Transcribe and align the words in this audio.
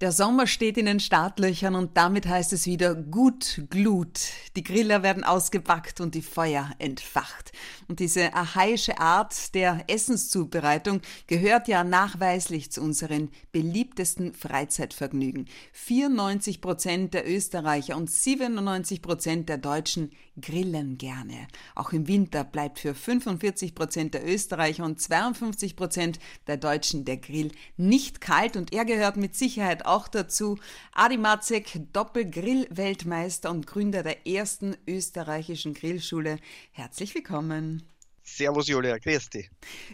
Der 0.00 0.12
Sommer 0.12 0.46
steht 0.46 0.78
in 0.78 0.86
den 0.86 1.00
Startlöchern 1.00 1.74
und 1.74 1.96
damit 1.96 2.28
heißt 2.28 2.52
es 2.52 2.66
wieder 2.66 2.94
gut 2.94 3.62
Glut. 3.68 4.20
Die 4.54 4.62
Griller 4.62 5.02
werden 5.02 5.24
ausgepackt 5.24 6.00
und 6.00 6.14
die 6.14 6.22
Feuer 6.22 6.70
entfacht. 6.78 7.50
Und 7.88 7.98
diese 7.98 8.32
archaische 8.32 9.00
Art 9.00 9.56
der 9.56 9.82
Essenszubereitung 9.88 11.00
gehört 11.26 11.66
ja 11.66 11.82
nachweislich 11.82 12.70
zu 12.70 12.80
unseren 12.80 13.30
beliebtesten 13.50 14.34
Freizeitvergnügen. 14.34 15.46
94 15.72 16.60
Prozent 16.60 17.12
der 17.12 17.28
Österreicher 17.28 17.96
und 17.96 18.08
97 18.08 19.02
Prozent 19.02 19.48
der 19.48 19.58
Deutschen 19.58 20.12
grillen 20.40 20.98
gerne. 20.98 21.48
Auch 21.74 21.92
im 21.92 22.06
Winter 22.06 22.44
bleibt 22.44 22.78
für 22.78 22.94
45 22.94 23.74
Prozent 23.74 24.14
der 24.14 24.24
Österreicher 24.24 24.84
und 24.84 25.00
52 25.00 25.74
Prozent 25.74 26.20
der 26.46 26.56
Deutschen 26.56 27.04
der 27.04 27.16
Grill 27.16 27.50
nicht 27.76 28.20
kalt 28.20 28.56
und 28.56 28.72
er 28.72 28.84
gehört 28.84 29.16
mit 29.16 29.34
Sicherheit 29.34 29.87
auch 29.88 30.08
dazu 30.08 30.58
Adi 30.92 31.16
Matzek, 31.16 31.80
Doppelgrill-Weltmeister 31.92 33.50
und 33.50 33.66
Gründer 33.66 34.02
der 34.02 34.26
ersten 34.26 34.76
österreichischen 34.86 35.74
Grillschule. 35.74 36.38
Herzlich 36.72 37.14
willkommen. 37.14 37.82
Servus 38.22 38.68
Julia, 38.68 38.98
grüß 38.98 39.30
dich. 39.30 39.50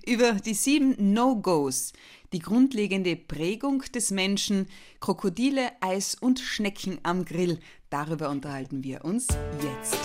Über 0.06 0.32
die 0.32 0.54
sieben 0.54 1.12
No-Gos, 1.12 1.92
die 2.32 2.40
grundlegende 2.40 3.16
Prägung 3.16 3.82
des 3.94 4.10
Menschen, 4.10 4.66
Krokodile, 5.00 5.70
Eis 5.80 6.16
und 6.16 6.40
Schnecken 6.40 6.98
am 7.04 7.24
Grill, 7.24 7.60
darüber 7.90 8.30
unterhalten 8.30 8.82
wir 8.82 9.04
uns 9.04 9.28
jetzt. 9.62 9.98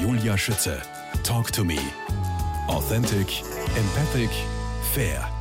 Julia 0.00 0.38
Schütze, 0.38 0.80
Talk 1.24 1.52
to 1.52 1.64
Me. 1.64 1.78
Authentic, 2.68 3.42
empathic, 3.76 4.30
fair. 4.94 5.35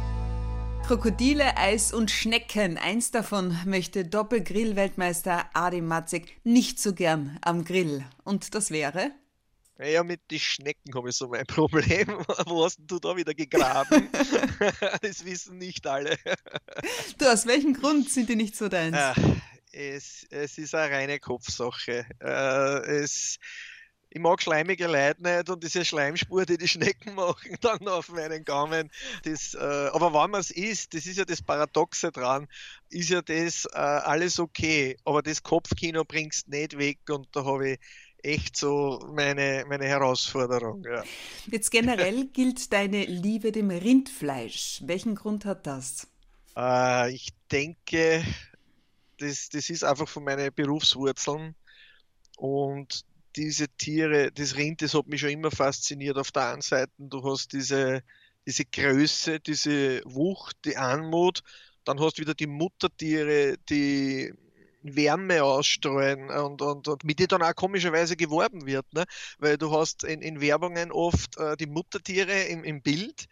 Krokodile, 0.87 1.57
Eis 1.57 1.91
und 1.91 2.11
Schnecken. 2.11 2.77
Eins 2.77 3.09
davon 3.09 3.57
möchte 3.65 4.05
Doppelgrill-Weltmeister 4.05 5.49
Adi 5.53 5.81
Matzek 5.81 6.37
nicht 6.43 6.79
so 6.79 6.93
gern 6.93 7.39
am 7.41 7.65
Grill. 7.65 8.05
Und 8.23 8.53
das 8.53 8.69
wäre? 8.69 9.09
Ja, 9.79 10.03
mit 10.03 10.29
den 10.29 10.37
Schnecken 10.37 10.93
habe 10.93 11.09
ich 11.09 11.15
so 11.15 11.27
mein 11.27 11.45
Problem. 11.47 12.23
Wo 12.45 12.65
hast 12.65 12.77
du 12.85 12.99
da 12.99 13.17
wieder 13.17 13.33
gegraben? 13.33 14.09
das 15.01 15.25
wissen 15.25 15.57
nicht 15.57 15.87
alle. 15.87 16.19
du, 17.17 17.33
aus 17.33 17.47
welchem 17.47 17.73
Grund 17.73 18.11
sind 18.11 18.29
die 18.29 18.35
nicht 18.35 18.55
so 18.55 18.69
deins? 18.69 18.95
Ja, 18.95 19.15
es, 19.71 20.27
es 20.29 20.59
ist 20.59 20.75
eine 20.75 20.93
reine 20.93 21.19
Kopfsache. 21.19 22.05
Äh, 22.21 23.01
es 23.01 23.39
ich 24.15 24.21
mag 24.21 24.41
schleimige 24.41 24.87
Leute 24.87 25.21
nicht 25.21 25.49
und 25.49 25.61
diese 25.61 25.83
Schleimspur, 25.83 26.45
die 26.45 26.57
die 26.57 26.69
Schnecken 26.69 27.15
machen, 27.15 27.57
dann 27.61 27.85
auf 27.89 28.07
meinen 28.07 28.45
Gaumen. 28.45 28.89
Das, 29.25 29.53
äh, 29.55 29.57
aber 29.57 30.13
wenn 30.13 30.31
man 30.31 30.39
es 30.39 30.51
isst, 30.51 30.93
das 30.93 31.05
ist 31.05 31.17
ja 31.17 31.25
das 31.25 31.41
Paradoxe 31.41 32.13
dran, 32.13 32.47
ist 32.89 33.09
ja 33.09 33.21
das 33.21 33.65
äh, 33.73 33.77
alles 33.77 34.39
okay, 34.39 34.95
aber 35.03 35.21
das 35.21 35.43
Kopfkino 35.43 36.05
bringst 36.05 36.47
nicht 36.47 36.77
weg 36.77 36.99
und 37.09 37.27
da 37.33 37.43
habe 37.43 37.71
ich 37.71 37.79
echt 38.23 38.55
so 38.55 39.05
meine, 39.13 39.65
meine 39.67 39.85
Herausforderung. 39.85 40.85
Ja. 40.85 41.03
Jetzt 41.47 41.69
generell 41.69 42.27
gilt 42.33 42.71
deine 42.71 43.03
Liebe 43.03 43.51
dem 43.51 43.69
Rindfleisch. 43.69 44.81
Welchen 44.85 45.15
Grund 45.15 45.43
hat 45.43 45.67
das? 45.67 46.07
Äh, 46.55 47.11
ich 47.11 47.33
denke, 47.51 48.23
das, 49.17 49.49
das 49.49 49.69
ist 49.69 49.83
einfach 49.83 50.07
von 50.07 50.23
meinen 50.23 50.53
Berufswurzeln 50.53 51.53
und 52.37 53.03
diese 53.35 53.67
Tiere, 53.69 54.31
das 54.31 54.55
Rind, 54.55 54.81
das 54.81 54.93
hat 54.93 55.07
mich 55.07 55.21
schon 55.21 55.29
immer 55.29 55.51
fasziniert 55.51 56.17
auf 56.17 56.31
der 56.31 56.53
einen 56.53 56.61
Seite. 56.61 56.91
Du 56.97 57.23
hast 57.23 57.53
diese, 57.53 58.01
diese 58.45 58.65
Größe, 58.65 59.39
diese 59.39 60.01
Wucht, 60.05 60.57
die 60.65 60.77
Anmut. 60.77 61.41
Dann 61.83 61.99
hast 61.99 62.17
du 62.17 62.21
wieder 62.21 62.33
die 62.33 62.47
Muttertiere, 62.47 63.57
die 63.69 64.33
Wärme 64.81 65.43
ausstrahlen 65.43 66.29
und, 66.29 66.61
und, 66.61 66.87
und 66.87 67.03
mit 67.03 67.19
denen 67.19 67.29
dann 67.29 67.43
auch 67.43 67.55
komischerweise 67.55 68.15
geworben 68.15 68.65
wird. 68.65 68.85
Ne? 68.93 69.05
Weil 69.39 69.57
du 69.57 69.71
hast 69.71 70.03
in, 70.03 70.21
in 70.21 70.41
Werbungen 70.41 70.91
oft 70.91 71.37
äh, 71.37 71.57
die 71.57 71.65
Muttertiere 71.65 72.43
im, 72.43 72.63
im 72.63 72.81
Bild 72.81 73.25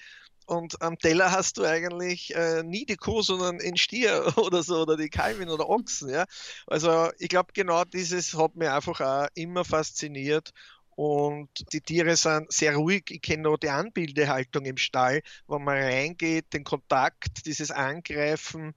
und 0.45 0.81
am 0.81 0.97
Teller 0.97 1.31
hast 1.31 1.57
du 1.57 1.63
eigentlich 1.63 2.35
äh, 2.35 2.63
nie 2.63 2.85
die 2.85 2.97
Kuh, 2.97 3.21
sondern 3.21 3.59
den 3.59 3.77
Stier 3.77 4.33
oder 4.37 4.63
so 4.63 4.81
oder 4.81 4.97
die 4.97 5.09
Kalvin 5.09 5.49
oder 5.49 5.69
Ochsen. 5.69 6.09
Ja? 6.09 6.25
Also 6.67 7.09
ich 7.19 7.29
glaube, 7.29 7.53
genau 7.53 7.83
dieses 7.85 8.33
hat 8.37 8.55
mich 8.55 8.69
einfach 8.69 9.01
auch 9.01 9.27
immer 9.35 9.65
fasziniert. 9.65 10.51
Und 10.95 11.49
die 11.73 11.81
Tiere 11.81 12.15
sind 12.15 12.51
sehr 12.51 12.75
ruhig. 12.75 13.05
Ich 13.09 13.21
kenne 13.21 13.43
noch 13.43 13.57
die 13.57 13.69
Anbildehaltung 13.69 14.65
im 14.65 14.77
Stall, 14.77 15.21
wo 15.47 15.57
man 15.57 15.77
reingeht, 15.77 16.53
den 16.53 16.63
Kontakt, 16.63 17.47
dieses 17.47 17.71
Angreifen. 17.71 18.75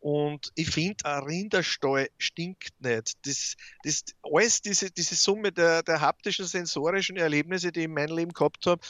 Und 0.00 0.52
ich 0.54 0.70
finde, 0.70 1.04
ein 1.04 1.24
Rinderstall 1.24 2.08
stinkt 2.18 2.80
nicht. 2.80 3.14
Das, 3.26 3.56
das, 3.82 4.04
alles, 4.22 4.62
diese, 4.62 4.90
diese 4.90 5.14
Summe 5.14 5.52
der, 5.52 5.82
der 5.82 6.00
haptischen, 6.00 6.46
sensorischen 6.46 7.16
Erlebnisse, 7.16 7.72
die 7.72 7.80
ich 7.80 7.84
in 7.86 7.94
meinem 7.94 8.16
Leben 8.16 8.32
gehabt 8.32 8.66
habe, 8.66 8.80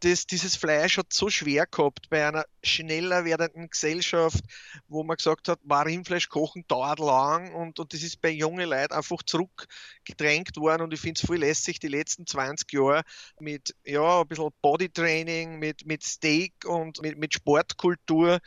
das, 0.00 0.26
dieses 0.26 0.56
Fleisch 0.56 0.98
hat 0.98 1.12
so 1.12 1.30
schwer 1.30 1.66
gehabt 1.66 2.08
bei 2.10 2.26
einer 2.26 2.44
schneller 2.62 3.24
werdenden 3.24 3.70
Gesellschaft, 3.70 4.42
wo 4.88 5.04
man 5.04 5.16
gesagt 5.16 5.48
hat, 5.48 5.60
Rindfleisch 5.68 6.28
kochen 6.28 6.64
dauert 6.66 6.98
lang 6.98 7.54
und, 7.54 7.78
und 7.78 7.92
das 7.92 8.02
ist 8.02 8.20
bei 8.20 8.30
jungen 8.30 8.68
Leuten 8.68 8.94
einfach 8.94 9.22
zurückgedrängt 9.22 10.56
worden 10.56 10.82
und 10.82 10.92
ich 10.92 11.00
finde 11.00 11.20
es 11.20 11.26
voll 11.26 11.38
lässig, 11.38 11.78
die 11.78 11.88
letzten 11.88 12.26
20 12.26 12.72
Jahre 12.72 13.02
mit 13.38 13.76
ja, 13.84 14.22
ein 14.22 14.28
bisschen 14.28 14.50
Bodytraining, 14.60 15.58
mit, 15.58 15.86
mit 15.86 16.02
Steak 16.02 16.64
und 16.66 17.00
mit, 17.02 17.16
mit 17.18 17.34
Sportkultur 17.34 18.40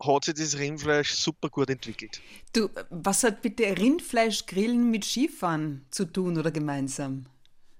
hat 0.00 0.24
sich 0.24 0.34
das 0.34 0.58
Rindfleisch 0.58 1.12
super 1.12 1.48
gut 1.48 1.70
entwickelt. 1.70 2.20
Du, 2.52 2.68
was 2.90 3.24
hat 3.24 3.42
bitte 3.42 3.64
Rindfleischgrillen 3.76 4.90
mit 4.90 5.04
Skifahren 5.04 5.86
zu 5.90 6.04
tun 6.04 6.38
oder 6.38 6.50
gemeinsam? 6.50 7.26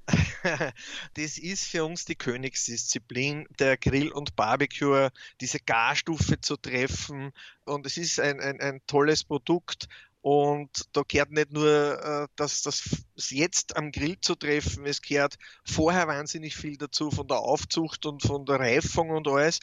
das 1.15 1.39
ist 1.39 1.65
für 1.65 1.85
uns 1.85 2.05
die 2.05 2.15
Königsdisziplin, 2.15 3.47
der 3.59 3.77
Grill 3.77 4.13
und 4.13 4.37
Barbecue, 4.37 5.09
diese 5.41 5.59
Garstufe 5.59 6.41
zu 6.41 6.57
treffen. 6.57 7.33
Und 7.65 7.87
es 7.87 7.97
ist 7.97 8.21
ein, 8.21 8.41
ein, 8.41 8.61
ein 8.61 8.81
tolles 8.87 9.25
Produkt. 9.25 9.89
Und 10.21 10.71
da 10.93 11.03
gehört 11.07 11.31
nicht 11.31 11.53
nur 11.53 12.03
äh, 12.03 12.27
das, 12.35 12.63
das 12.63 12.83
jetzt 13.31 13.77
am 13.77 13.93
Grill 13.93 14.21
zu 14.21 14.35
treffen, 14.35 14.85
es 14.85 15.01
gehört 15.01 15.37
vorher 15.65 16.09
wahnsinnig 16.09 16.57
viel 16.57 16.77
dazu 16.77 17.13
von 17.13 17.29
der 17.29 17.39
Aufzucht 17.39 18.07
und 18.07 18.23
von 18.23 18.45
der 18.45 18.59
Reifung 18.59 19.11
und 19.11 19.29
alles. 19.29 19.61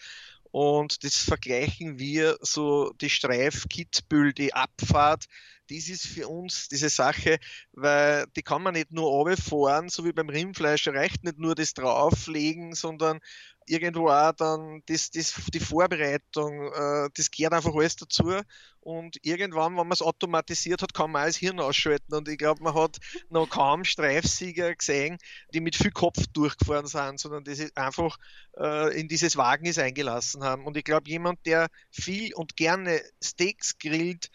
Und 0.53 1.03
das 1.03 1.17
vergleichen 1.17 1.97
wir 1.97 2.37
so 2.41 2.93
die 3.01 3.09
Streif 3.09 3.65
Kitzbühel, 3.69 4.33
die 4.33 4.53
Abfahrt. 4.53 5.25
Das 5.67 5.89
ist 5.89 6.05
für 6.05 6.27
uns 6.27 6.67
diese 6.67 6.89
Sache, 6.89 7.39
weil 7.71 8.27
die 8.35 8.43
kann 8.43 8.61
man 8.61 8.75
nicht 8.75 8.91
nur 8.91 9.35
fahren, 9.35 9.89
so 9.89 10.05
wie 10.05 10.13
beim 10.13 10.29
Rindfleisch, 10.29 10.87
reicht 10.89 11.23
nicht 11.23 11.39
nur 11.39 11.55
das 11.55 11.73
drauflegen, 11.73 12.75
sondern 12.75 13.19
irgendwo 13.67 14.09
auch 14.09 14.31
dann 14.33 14.81
das, 14.87 15.11
das, 15.11 15.33
die 15.53 15.59
Vorbereitung, 15.59 16.71
äh, 16.73 17.09
das 17.13 17.31
gehört 17.31 17.53
einfach 17.53 17.73
alles 17.73 17.95
dazu. 17.95 18.41
Und 18.79 19.17
irgendwann, 19.21 19.77
wenn 19.77 19.87
man 19.87 19.91
es 19.93 20.01
automatisiert 20.01 20.81
hat, 20.81 20.93
kann 20.93 21.11
man 21.11 21.23
alles 21.23 21.37
Hirn 21.37 21.59
ausschalten. 21.59 22.13
Und 22.13 22.27
ich 22.27 22.37
glaube, 22.37 22.63
man 22.63 22.73
hat 22.73 22.97
noch 23.29 23.49
kaum 23.49 23.85
Streifsieger 23.85 24.75
gesehen, 24.75 25.17
die 25.53 25.61
mit 25.61 25.75
viel 25.75 25.91
Kopf 25.91 26.27
durchgefahren 26.33 26.87
sind, 26.87 27.19
sondern 27.19 27.45
die 27.45 27.55
sich 27.55 27.77
einfach 27.77 28.17
äh, 28.57 28.99
in 28.99 29.07
dieses 29.07 29.37
Wagnis 29.37 29.77
eingelassen 29.77 30.43
haben. 30.43 30.65
Und 30.65 30.75
ich 30.75 30.83
glaube, 30.83 31.09
jemand, 31.09 31.45
der 31.45 31.67
viel 31.91 32.33
und 32.33 32.57
gerne 32.57 33.01
Steaks 33.23 33.77
grillt, 33.77 34.29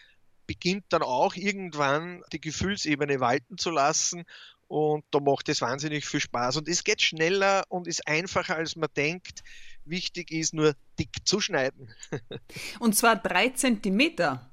beginnt 0.47 0.87
dann 0.89 1.03
auch 1.03 1.35
irgendwann 1.35 2.23
die 2.33 2.41
Gefühlsebene 2.41 3.21
walten 3.21 3.59
zu 3.59 3.71
lassen 3.71 4.25
und 4.69 5.05
da 5.11 5.21
macht 5.21 5.49
es 5.49 5.63
wahnsinnig 5.63 6.07
viel 6.07 6.21
Spaß. 6.21 6.59
Und 6.59 6.69
es 6.69 6.85
geht 6.85 7.03
schneller 7.03 7.65
und 7.69 7.89
ist 7.89 8.07
einfacher, 8.07 8.57
als 8.57 8.77
man 8.77 8.91
denkt. 8.97 9.43
Wichtig 9.85 10.31
ist 10.31 10.53
nur 10.53 10.75
dick 10.99 11.11
zu 11.25 11.41
schneiden. 11.41 11.93
und 12.79 12.95
zwar 12.95 13.17
drei 13.17 13.49
Zentimeter. 13.49 14.51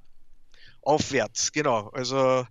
Aufwärts, 0.81 1.51
genau. 1.51 1.89
Also 1.89 2.45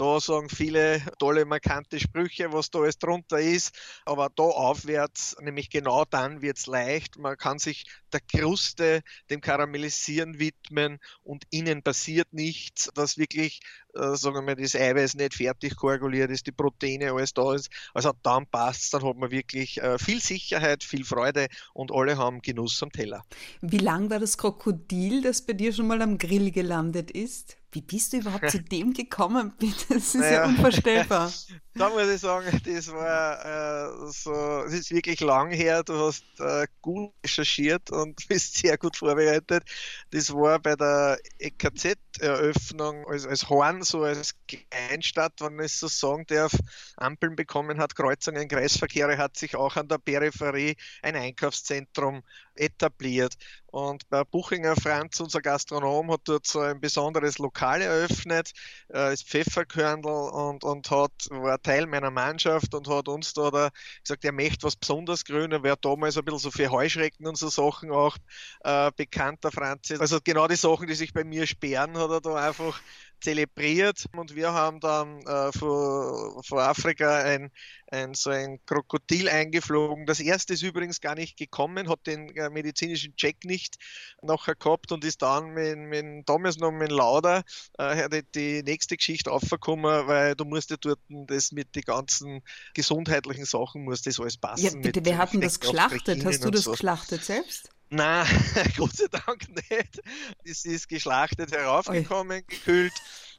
da 0.00 0.18
sagen 0.18 0.48
viele 0.48 1.02
tolle, 1.18 1.44
markante 1.44 2.00
Sprüche, 2.00 2.54
was 2.54 2.70
da 2.70 2.78
alles 2.78 2.98
drunter 2.98 3.38
ist. 3.38 3.76
Aber 4.06 4.30
da 4.34 4.44
aufwärts, 4.44 5.36
nämlich 5.40 5.68
genau 5.68 6.06
dann 6.06 6.40
wird 6.40 6.56
es 6.56 6.66
leicht. 6.66 7.18
Man 7.18 7.36
kann 7.36 7.58
sich 7.58 7.84
der 8.10 8.20
Kruste, 8.20 9.02
dem 9.28 9.42
Karamellisieren 9.42 10.38
widmen 10.38 11.00
und 11.22 11.44
innen 11.50 11.82
passiert 11.82 12.32
nichts, 12.32 12.88
dass 12.94 13.18
wirklich, 13.18 13.60
äh, 13.94 14.16
sagen 14.16 14.36
wir 14.36 14.42
mal, 14.42 14.56
das 14.56 14.74
Eiweiß 14.74 15.14
nicht 15.14 15.34
fertig 15.34 15.76
koaguliert 15.76 16.30
ist, 16.30 16.46
die 16.46 16.52
Proteine, 16.52 17.12
alles 17.12 17.34
da 17.34 17.54
ist. 17.54 17.70
Also 17.94 18.12
dann 18.22 18.46
passt 18.46 18.92
dann 18.94 19.04
hat 19.04 19.16
man 19.16 19.30
wirklich 19.30 19.80
äh, 19.82 19.98
viel 19.98 20.20
Sicherheit, 20.20 20.84
viel 20.84 21.04
Freude 21.04 21.48
und 21.74 21.92
alle 21.92 22.16
haben 22.16 22.40
Genuss 22.42 22.82
am 22.82 22.90
Teller. 22.90 23.24
Wie 23.60 23.78
lang 23.78 24.10
war 24.10 24.18
das 24.18 24.38
Krokodil, 24.38 25.22
das 25.22 25.42
bei 25.42 25.52
dir 25.52 25.72
schon 25.72 25.86
mal 25.86 26.00
am 26.02 26.18
Grill 26.18 26.50
gelandet 26.50 27.10
ist? 27.10 27.56
Wie 27.72 27.82
bist 27.82 28.12
du 28.12 28.18
überhaupt 28.18 28.50
zu 28.50 28.60
dem 28.60 28.92
gekommen? 28.92 29.52
Das 29.88 29.96
ist 29.96 30.14
naja, 30.16 30.32
ja 30.32 30.44
unvorstellbar. 30.46 31.32
Da 31.74 31.88
muss 31.88 32.08
ich 32.08 32.20
sagen, 32.20 32.60
das 32.64 32.92
war 32.92 33.44
äh, 33.44 34.10
so, 34.10 34.64
es 34.66 34.74
ist 34.74 34.90
wirklich 34.90 35.20
lang 35.20 35.50
her. 35.52 35.84
Du 35.84 35.94
hast 35.94 36.24
äh, 36.40 36.66
gut 36.82 37.12
recherchiert 37.24 37.92
und 37.92 38.26
bist 38.28 38.58
sehr 38.58 38.76
gut 38.76 38.96
vorbereitet. 38.96 39.62
Das 40.10 40.34
war 40.34 40.58
bei 40.58 40.74
der 40.74 41.18
EKZ-Eröffnung 41.38 43.06
als, 43.06 43.24
als 43.24 43.48
Horn, 43.48 43.79
so 43.82 44.02
als 44.02 44.34
Kleinstadt, 44.46 45.34
wenn 45.40 45.58
ich 45.60 45.72
so 45.72 45.88
sagen 45.88 46.24
darf, 46.26 46.52
Ampeln 46.96 47.36
bekommen 47.36 47.78
hat, 47.78 47.94
Kreuzungen, 47.94 48.48
Kreisverkehre, 48.48 49.18
hat 49.18 49.36
sich 49.36 49.56
auch 49.56 49.76
an 49.76 49.88
der 49.88 49.98
Peripherie 49.98 50.76
ein 51.02 51.16
Einkaufszentrum 51.16 52.22
etabliert. 52.54 53.34
Und 53.66 54.08
bei 54.08 54.24
Buchinger 54.24 54.74
Franz, 54.74 55.20
unser 55.20 55.40
Gastronom, 55.40 56.10
hat 56.10 56.22
dort 56.24 56.46
so 56.46 56.58
ein 56.60 56.80
besonderes 56.80 57.38
Lokal 57.38 57.80
eröffnet, 57.80 58.50
äh, 58.92 59.12
ist 59.12 59.28
Pfefferkörnel 59.28 60.10
und, 60.10 60.64
und 60.64 60.90
hat, 60.90 61.12
war 61.30 61.62
Teil 61.62 61.86
meiner 61.86 62.10
Mannschaft 62.10 62.74
und 62.74 62.88
hat 62.88 63.06
uns 63.06 63.32
da, 63.32 63.50
da 63.50 63.70
gesagt, 64.02 64.24
er 64.24 64.32
möchte 64.32 64.64
was 64.64 64.74
besonders 64.74 65.24
grün, 65.24 65.52
er 65.52 65.62
wäre 65.62 65.76
damals 65.80 66.18
ein 66.18 66.24
bisschen 66.24 66.40
so 66.40 66.50
für 66.50 66.70
Heuschrecken 66.70 67.26
und 67.28 67.38
so 67.38 67.48
Sachen 67.48 67.92
auch 67.92 68.16
äh, 68.64 68.90
bekannter 68.96 69.52
Franz. 69.52 69.92
Also 69.92 70.18
genau 70.22 70.48
die 70.48 70.56
Sachen, 70.56 70.88
die 70.88 70.94
sich 70.94 71.12
bei 71.12 71.22
mir 71.22 71.46
sperren, 71.46 71.96
hat 71.96 72.10
er 72.10 72.20
da 72.20 72.48
einfach 72.48 72.80
zelebriert 73.20 74.04
und 74.16 74.34
wir 74.34 74.52
haben 74.52 74.80
dann 74.80 75.20
äh, 75.22 75.52
vor, 75.52 76.42
vor 76.44 76.62
Afrika 76.62 77.22
ein, 77.22 77.50
ein, 77.88 78.14
so 78.14 78.30
ein 78.30 78.58
Krokodil 78.66 79.28
eingeflogen. 79.28 80.06
Das 80.06 80.20
erste 80.20 80.54
ist 80.54 80.62
übrigens 80.62 81.00
gar 81.00 81.14
nicht 81.14 81.36
gekommen, 81.36 81.88
hat 81.88 82.06
den 82.06 82.34
äh, 82.36 82.50
medizinischen 82.50 83.16
Check 83.16 83.44
nicht 83.44 83.76
nachher 84.22 84.54
gehabt 84.54 84.92
und 84.92 85.04
ist 85.04 85.22
dann 85.22 85.50
mit, 85.50 85.78
mit 85.78 86.28
damals 86.28 86.58
noch 86.58 86.72
mit 86.72 86.90
Lauder 86.90 87.42
äh, 87.78 88.08
die, 88.08 88.22
die 88.34 88.62
nächste 88.62 88.96
Geschichte 88.96 89.30
aufgekommen, 89.30 90.06
weil 90.06 90.34
du 90.34 90.44
musst 90.44 90.70
ja 90.70 90.76
dort 90.80 91.00
das 91.08 91.52
mit 91.52 91.74
den 91.74 91.82
ganzen 91.82 92.42
gesundheitlichen 92.74 93.44
Sachen 93.44 93.84
muss 93.84 94.02
das 94.02 94.20
alles 94.20 94.36
passen. 94.36 94.64
Ja, 94.64 94.70
bitte, 94.74 95.04
wer 95.04 95.18
hat 95.18 95.32
denn 95.32 95.40
das 95.40 95.60
geschlachtet? 95.60 96.24
Hast 96.24 96.44
du 96.44 96.50
das 96.50 96.64
so. 96.64 96.72
geschlachtet 96.72 97.24
selbst? 97.24 97.70
Nein, 97.90 98.26
Gott 98.76 98.96
sei 98.96 99.06
Dank 99.08 99.48
nicht. 99.48 100.00
Es 100.44 100.64
ist 100.64 100.88
geschlachtet 100.88 101.50
heraufgekommen, 101.50 102.46
gekühlt. 102.46 102.92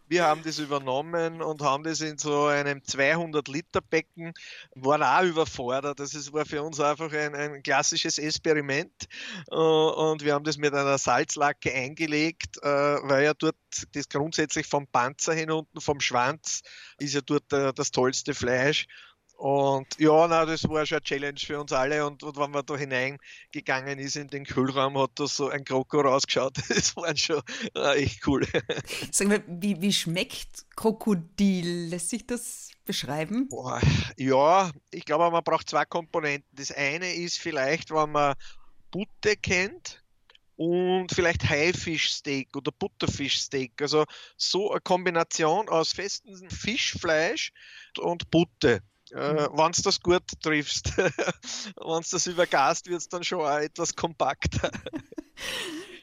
Wir 0.09 0.25
haben 0.25 0.43
das 0.43 0.59
übernommen 0.59 1.41
und 1.41 1.61
haben 1.61 1.85
das 1.85 2.01
in 2.01 2.17
so 2.17 2.47
einem 2.47 2.83
200 2.83 3.47
Liter 3.47 3.79
Becken, 3.79 4.33
waren 4.75 5.03
auch 5.03 5.23
überfordert. 5.23 6.01
Das 6.01 6.13
ist, 6.13 6.33
war 6.33 6.45
für 6.45 6.61
uns 6.63 6.81
einfach 6.81 7.13
ein, 7.13 7.33
ein 7.33 7.63
klassisches 7.63 8.17
Experiment 8.17 9.07
äh, 9.49 9.55
und 9.55 10.25
wir 10.25 10.33
haben 10.33 10.43
das 10.43 10.57
mit 10.57 10.73
einer 10.73 10.97
Salzlacke 10.97 11.73
eingelegt, 11.73 12.57
äh, 12.61 12.67
weil 12.67 13.23
ja 13.23 13.33
dort 13.33 13.55
das 13.93 14.09
grundsätzlich 14.09 14.67
vom 14.67 14.85
Panzer 14.85 15.33
hinunten, 15.33 15.79
vom 15.79 16.01
Schwanz, 16.01 16.61
ist 16.99 17.13
ja 17.13 17.21
dort 17.21 17.53
äh, 17.53 17.71
das 17.71 17.91
tollste 17.91 18.33
Fleisch 18.33 18.87
und 19.41 19.97
ja, 19.97 20.27
na, 20.27 20.45
das 20.45 20.69
war 20.69 20.85
schon 20.85 20.97
eine 20.97 21.03
Challenge 21.03 21.39
für 21.39 21.59
uns 21.59 21.71
alle. 21.71 22.05
Und, 22.05 22.21
und 22.21 22.37
wenn 22.37 22.51
man 22.51 22.63
da 22.63 22.77
hineingegangen 22.77 23.97
ist 23.97 24.15
in 24.15 24.27
den 24.27 24.45
Kühlraum, 24.45 24.95
hat 24.99 25.13
da 25.15 25.25
so 25.25 25.49
ein 25.49 25.65
Kroko 25.65 26.01
rausgeschaut. 26.01 26.57
Das 26.69 26.95
war 26.95 27.17
schon 27.17 27.41
äh, 27.75 28.03
echt 28.03 28.27
cool. 28.27 28.45
Sag 29.11 29.29
mal, 29.29 29.43
wie, 29.47 29.81
wie 29.81 29.91
schmeckt 29.91 30.67
Krokodil? 30.75 31.87
Lässt 31.89 32.11
sich 32.11 32.27
das 32.27 32.69
beschreiben? 32.85 33.47
Boah, 33.49 33.81
ja, 34.15 34.69
ich 34.91 35.05
glaube, 35.05 35.31
man 35.31 35.43
braucht 35.43 35.67
zwei 35.67 35.85
Komponenten. 35.85 36.47
Das 36.55 36.71
eine 36.71 37.11
ist 37.11 37.39
vielleicht, 37.39 37.89
wenn 37.89 38.11
man 38.11 38.35
Butte 38.91 39.37
kennt 39.37 40.03
und 40.55 41.11
vielleicht 41.11 41.49
Haifischsteak 41.49 42.55
oder 42.55 42.71
Butterfischsteak. 42.71 43.81
Also 43.81 44.05
so 44.37 44.69
eine 44.69 44.81
Kombination 44.81 45.67
aus 45.67 45.93
festem 45.93 46.47
Fischfleisch 46.51 47.51
und 47.97 48.29
Butte. 48.29 48.83
Äh, 49.13 49.33
mhm. 49.33 49.57
wenn 49.57 49.71
du 49.71 49.81
das 49.81 49.99
gut 49.99 50.23
triffst, 50.41 50.97
wenn 50.97 51.13
du 51.75 52.01
das 52.11 52.27
übergast, 52.27 52.87
wird 52.87 53.01
es 53.01 53.09
dann 53.09 53.23
schon 53.23 53.41
auch 53.41 53.57
etwas 53.57 53.95
kompakter. 53.95 54.71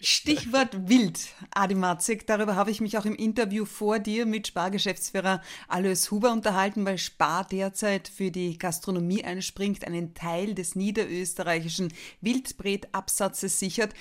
Stichwort 0.01 0.89
wild, 0.89 1.19
Adi 1.51 1.75
Matzek. 1.75 2.25
Darüber 2.27 2.55
habe 2.55 2.71
ich 2.71 2.81
mich 2.81 2.97
auch 2.99 3.05
im 3.05 3.17
Interview 3.17 3.65
vor 3.65 3.99
dir 3.99 4.27
mit 4.27 4.47
Spargeschäftsführer 4.47 5.43
Alois 5.67 6.11
Huber 6.11 6.31
unterhalten, 6.31 6.87
weil 6.87 6.99
Spar 6.99 7.45
derzeit 7.45 8.07
für 8.07 8.31
die 8.31 8.59
Gastronomie 8.59 9.25
einspringt, 9.25 9.85
einen 9.85 10.15
Teil 10.15 10.55
des 10.55 10.77
niederösterreichischen 10.77 11.93
Wildbretabsatzes 12.21 13.59
sichert. 13.59 13.93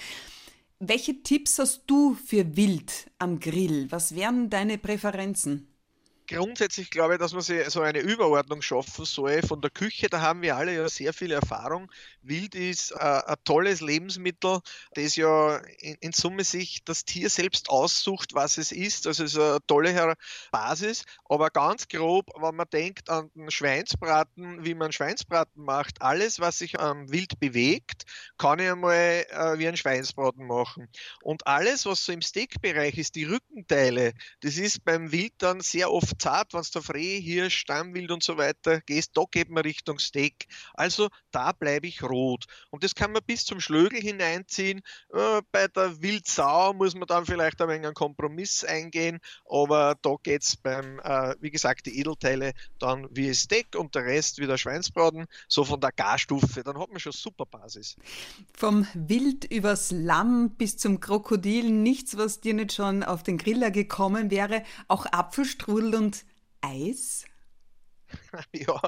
Welche 0.79 1.23
Tipps 1.23 1.57
hast 1.57 1.83
du 1.87 2.13
für 2.13 2.55
Wild 2.55 3.09
am 3.17 3.39
Grill? 3.39 3.87
Was 3.89 4.13
wären 4.13 4.51
deine 4.51 4.77
Präferenzen? 4.77 5.67
Grundsätzlich 6.27 6.89
glaube 6.89 7.13
ich, 7.13 7.19
dass 7.19 7.33
man 7.33 7.41
so 7.41 7.81
eine 7.81 7.99
Überordnung 7.99 8.61
schaffen 8.61 9.05
soll 9.05 9.41
von 9.41 9.61
der 9.61 9.71
Küche. 9.71 10.09
Da 10.09 10.21
haben 10.21 10.41
wir 10.41 10.57
alle 10.57 10.75
ja 10.75 10.89
sehr 10.89 11.13
viel 11.13 11.31
Erfahrung. 11.31 11.91
Wild 12.21 12.55
ist 12.55 12.91
äh, 12.91 12.97
ein 12.97 13.35
tolles 13.45 13.81
Lebensmittel, 13.81 14.59
das 14.93 15.15
ja 15.15 15.57
in, 15.79 15.95
in, 16.01 16.11
Summe 16.11 16.43
sich 16.43 16.83
das 16.83 17.05
Tier 17.05 17.29
selbst 17.29 17.69
aussucht, 17.69 18.33
was 18.33 18.57
es 18.57 18.71
ist. 18.71 19.07
Also 19.07 19.23
es 19.23 19.33
ist 19.33 19.39
eine 19.39 19.59
tolle 19.67 20.15
Basis. 20.51 21.05
Aber 21.25 21.49
ganz 21.49 21.87
grob, 21.87 22.25
wenn 22.39 22.55
man 22.55 22.67
denkt 22.71 23.09
an 23.09 23.31
den 23.33 23.49
Schweinsbraten, 23.49 24.65
wie 24.65 24.75
man 24.75 24.91
Schweinsbraten 24.91 25.63
macht, 25.63 26.01
alles, 26.01 26.39
was 26.39 26.59
sich 26.59 26.79
am 26.79 27.11
Wild 27.11 27.39
bewegt, 27.39 28.03
kann 28.37 28.59
ich 28.59 28.69
einmal 28.69 29.25
äh, 29.29 29.57
wie 29.57 29.67
ein 29.67 29.77
Schweinsbraten 29.77 30.45
machen. 30.45 30.89
Und 31.21 31.47
alles, 31.47 31.85
was 31.85 32.03
so 32.03 32.11
im 32.11 32.21
Steakbereich 32.21 32.97
ist, 32.97 33.15
die 33.15 33.23
Rückenteile, 33.23 34.13
das 34.41 34.57
ist 34.57 34.83
beim 34.83 35.11
Wild 35.11 35.33
dann 35.37 35.61
sehr 35.61 35.91
oft 35.91 36.16
zart, 36.19 36.53
wenn 36.53 36.61
du 36.71 36.79
auf 36.79 36.93
Reh, 36.93 37.21
Hirsch, 37.21 37.57
Stammwild 37.57 38.11
und 38.11 38.23
so 38.23 38.37
weiter 38.37 38.81
gehst, 38.81 39.11
da 39.15 39.23
geht 39.29 39.49
man 39.49 39.63
Richtung 39.63 39.99
Steak. 39.99 40.47
Also 40.73 41.09
da 41.31 41.51
bleibe 41.51 41.87
ich 41.87 42.03
rot. 42.03 42.45
Und 42.69 42.83
das 42.83 42.95
kann 42.95 43.11
man 43.11 43.21
bis 43.25 43.45
zum 43.45 43.59
Schlögel 43.59 43.99
hineinziehen. 43.99 44.81
Äh, 45.13 45.41
bei 45.51 45.67
der 45.67 46.01
Wildsau 46.01 46.73
muss 46.73 46.95
man 46.95 47.07
dann 47.07 47.25
vielleicht 47.25 47.61
ein 47.61 47.69
wenig 47.69 47.85
einen 47.85 47.93
Kompromiss 47.93 48.63
eingehen, 48.63 49.19
aber 49.49 49.95
da 50.01 50.15
geht 50.21 50.43
es 50.43 50.57
beim, 50.57 50.99
äh, 50.99 51.35
wie 51.39 51.51
gesagt, 51.51 51.85
die 51.85 51.99
Edelteile 51.99 52.53
dann 52.79 53.07
wie 53.11 53.33
Steak 53.33 53.75
und 53.75 53.95
der 53.95 54.05
Rest 54.05 54.39
wieder 54.39 54.57
Schweinsbraten, 54.57 55.25
so 55.47 55.63
von 55.63 55.79
der 55.79 55.91
Garstufe. 55.91 56.63
Dann 56.63 56.79
hat 56.79 56.89
man 56.89 56.99
schon 56.99 57.11
super 57.11 57.45
Basis. 57.45 57.95
Vom 58.55 58.87
Wild 58.93 59.45
übers 59.45 59.91
Lamm 59.91 60.51
bis 60.51 60.77
zum 60.77 60.99
Krokodil, 60.99 61.71
nichts, 61.71 62.17
was 62.17 62.41
dir 62.41 62.53
nicht 62.53 62.73
schon 62.73 63.03
auf 63.03 63.23
den 63.23 63.37
Griller 63.37 63.71
gekommen 63.71 64.31
wäre. 64.31 64.63
Auch 64.87 65.05
Apfelstrudel 65.05 65.95
und 65.95 66.06
Eis? 66.61 67.25
Ja, 68.53 68.79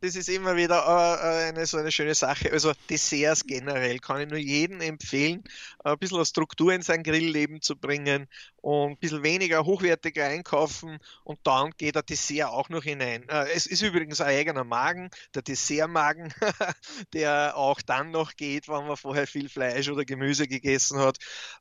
das 0.00 0.16
ist 0.16 0.28
immer 0.28 0.56
wieder 0.56 0.84
äh, 0.84 1.48
eine 1.48 1.66
so 1.66 1.78
eine 1.78 1.90
schöne 1.92 2.14
Sache. 2.14 2.52
Also 2.52 2.72
Desserts 2.88 3.44
generell 3.46 3.98
kann 3.98 4.20
ich 4.22 4.28
nur 4.28 4.38
jedem 4.38 4.80
empfehlen, 4.80 5.42
ein 5.84 5.98
bisschen 5.98 6.24
Struktur 6.24 6.72
in 6.72 6.82
sein 6.82 7.02
Grillleben 7.02 7.60
zu 7.60 7.76
bringen 7.76 8.28
und 8.60 8.92
ein 8.92 8.96
bisschen 8.98 9.22
weniger 9.22 9.64
hochwertiger 9.64 10.24
einkaufen 10.26 10.98
und 11.24 11.38
dann 11.44 11.70
geht 11.76 11.94
der 11.96 12.02
Dessert 12.02 12.48
auch 12.48 12.68
noch 12.68 12.82
hinein. 12.84 13.28
Äh, 13.28 13.50
es 13.52 13.66
ist 13.66 13.82
übrigens 13.82 14.20
ein 14.20 14.28
eigener 14.28 14.64
Magen, 14.64 15.10
der 15.34 15.42
Dessertmagen, 15.42 16.32
der 17.12 17.56
auch 17.56 17.80
dann 17.82 18.10
noch 18.10 18.36
geht, 18.36 18.68
wenn 18.68 18.86
man 18.86 18.96
vorher 18.96 19.26
viel 19.26 19.48
Fleisch 19.48 19.88
oder 19.88 20.04
Gemüse 20.04 20.46
gegessen 20.48 20.98
hat. 20.98 21.18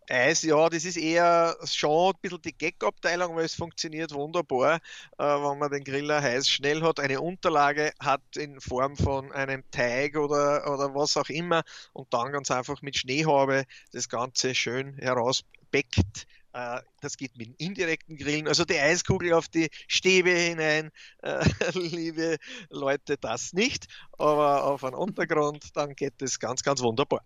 Eis, 0.09 0.41
ja, 0.43 0.69
das 0.69 0.85
ist 0.85 0.97
eher 0.97 1.55
schon 1.65 2.13
ein 2.13 2.19
bisschen 2.21 2.41
die 2.41 2.57
Gag-Abteilung, 2.57 3.35
weil 3.35 3.45
es 3.45 3.55
funktioniert 3.55 4.13
wunderbar, 4.13 4.75
äh, 5.17 5.23
wenn 5.23 5.57
man 5.59 5.71
den 5.71 5.83
Griller 5.83 6.21
heiß 6.21 6.49
schnell 6.49 6.81
hat, 6.81 6.99
eine 6.99 7.12
Unterlage 7.21 7.93
hat 7.99 8.21
in 8.35 8.59
Form 8.59 8.95
von 8.95 9.31
einem 9.31 9.63
Teig 9.71 10.17
oder, 10.17 10.71
oder 10.71 10.95
was 10.95 11.17
auch 11.17 11.29
immer 11.29 11.63
und 11.93 12.13
dann 12.13 12.31
ganz 12.31 12.51
einfach 12.51 12.81
mit 12.81 12.97
Schneehaube 12.97 13.65
das 13.91 14.09
Ganze 14.09 14.55
schön 14.55 14.97
herausbeckt 14.97 16.27
äh, 16.53 16.81
das 17.01 17.17
geht 17.17 17.35
mit 17.35 17.59
indirekten 17.59 18.15
Grillen, 18.15 18.47
also 18.47 18.63
die 18.63 18.77
Eiskugel 18.77 19.33
auf 19.33 19.47
die 19.47 19.69
Stäbe 19.87 20.29
hinein, 20.29 20.91
äh, 21.23 21.43
liebe 21.73 22.37
Leute, 22.69 23.17
das 23.17 23.53
nicht, 23.53 23.87
aber 24.17 24.63
auf 24.63 24.83
einen 24.83 24.95
Untergrund, 24.95 25.75
dann 25.75 25.95
geht 25.95 26.13
das 26.19 26.39
ganz, 26.39 26.61
ganz 26.61 26.81
wunderbar. 26.81 27.21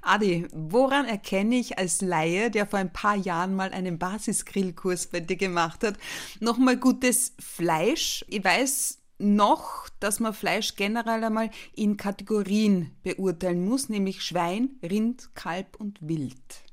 Adi, 0.00 0.46
woran 0.52 1.06
erkenne 1.06 1.56
ich 1.56 1.78
als 1.78 2.00
Laie, 2.00 2.50
der 2.50 2.66
vor 2.66 2.78
ein 2.78 2.92
paar 2.92 3.16
Jahren 3.16 3.54
mal 3.54 3.72
einen 3.72 3.98
Basisgrillkurs 3.98 5.08
bei 5.08 5.20
dir 5.20 5.36
gemacht 5.36 5.84
hat, 5.84 5.98
nochmal 6.40 6.78
gutes 6.78 7.34
Fleisch? 7.38 8.24
Ich 8.28 8.42
weiß, 8.42 9.01
noch, 9.22 9.88
dass 10.00 10.20
man 10.20 10.34
Fleisch 10.34 10.74
generell 10.76 11.24
einmal 11.24 11.50
in 11.74 11.96
Kategorien 11.96 12.90
beurteilen 13.02 13.64
muss, 13.64 13.88
nämlich 13.88 14.22
Schwein, 14.22 14.70
Rind, 14.82 15.34
Kalb 15.34 15.76
und 15.76 15.98
Wild. 16.06 16.64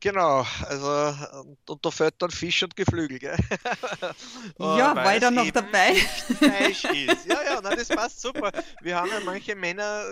Genau, 0.00 0.46
also 0.68 1.14
und 1.68 1.84
da 1.84 1.90
fällt 1.90 2.14
dann 2.18 2.30
Fisch 2.30 2.62
und 2.62 2.76
Geflügel, 2.76 3.18
gell? 3.18 3.36
ja, 4.58 4.94
war 4.94 5.14
ich 5.14 5.20
da 5.20 5.30
noch 5.30 5.50
dabei? 5.50 5.94
Fleisch 6.38 6.84
ist. 6.84 7.26
Ja, 7.26 7.42
ja, 7.42 7.60
nein, 7.62 7.76
das 7.78 7.88
passt 7.88 8.20
super. 8.20 8.52
Wir 8.82 8.96
haben 8.96 9.08
ja 9.10 9.20
manche 9.24 9.56
Männer, 9.56 10.04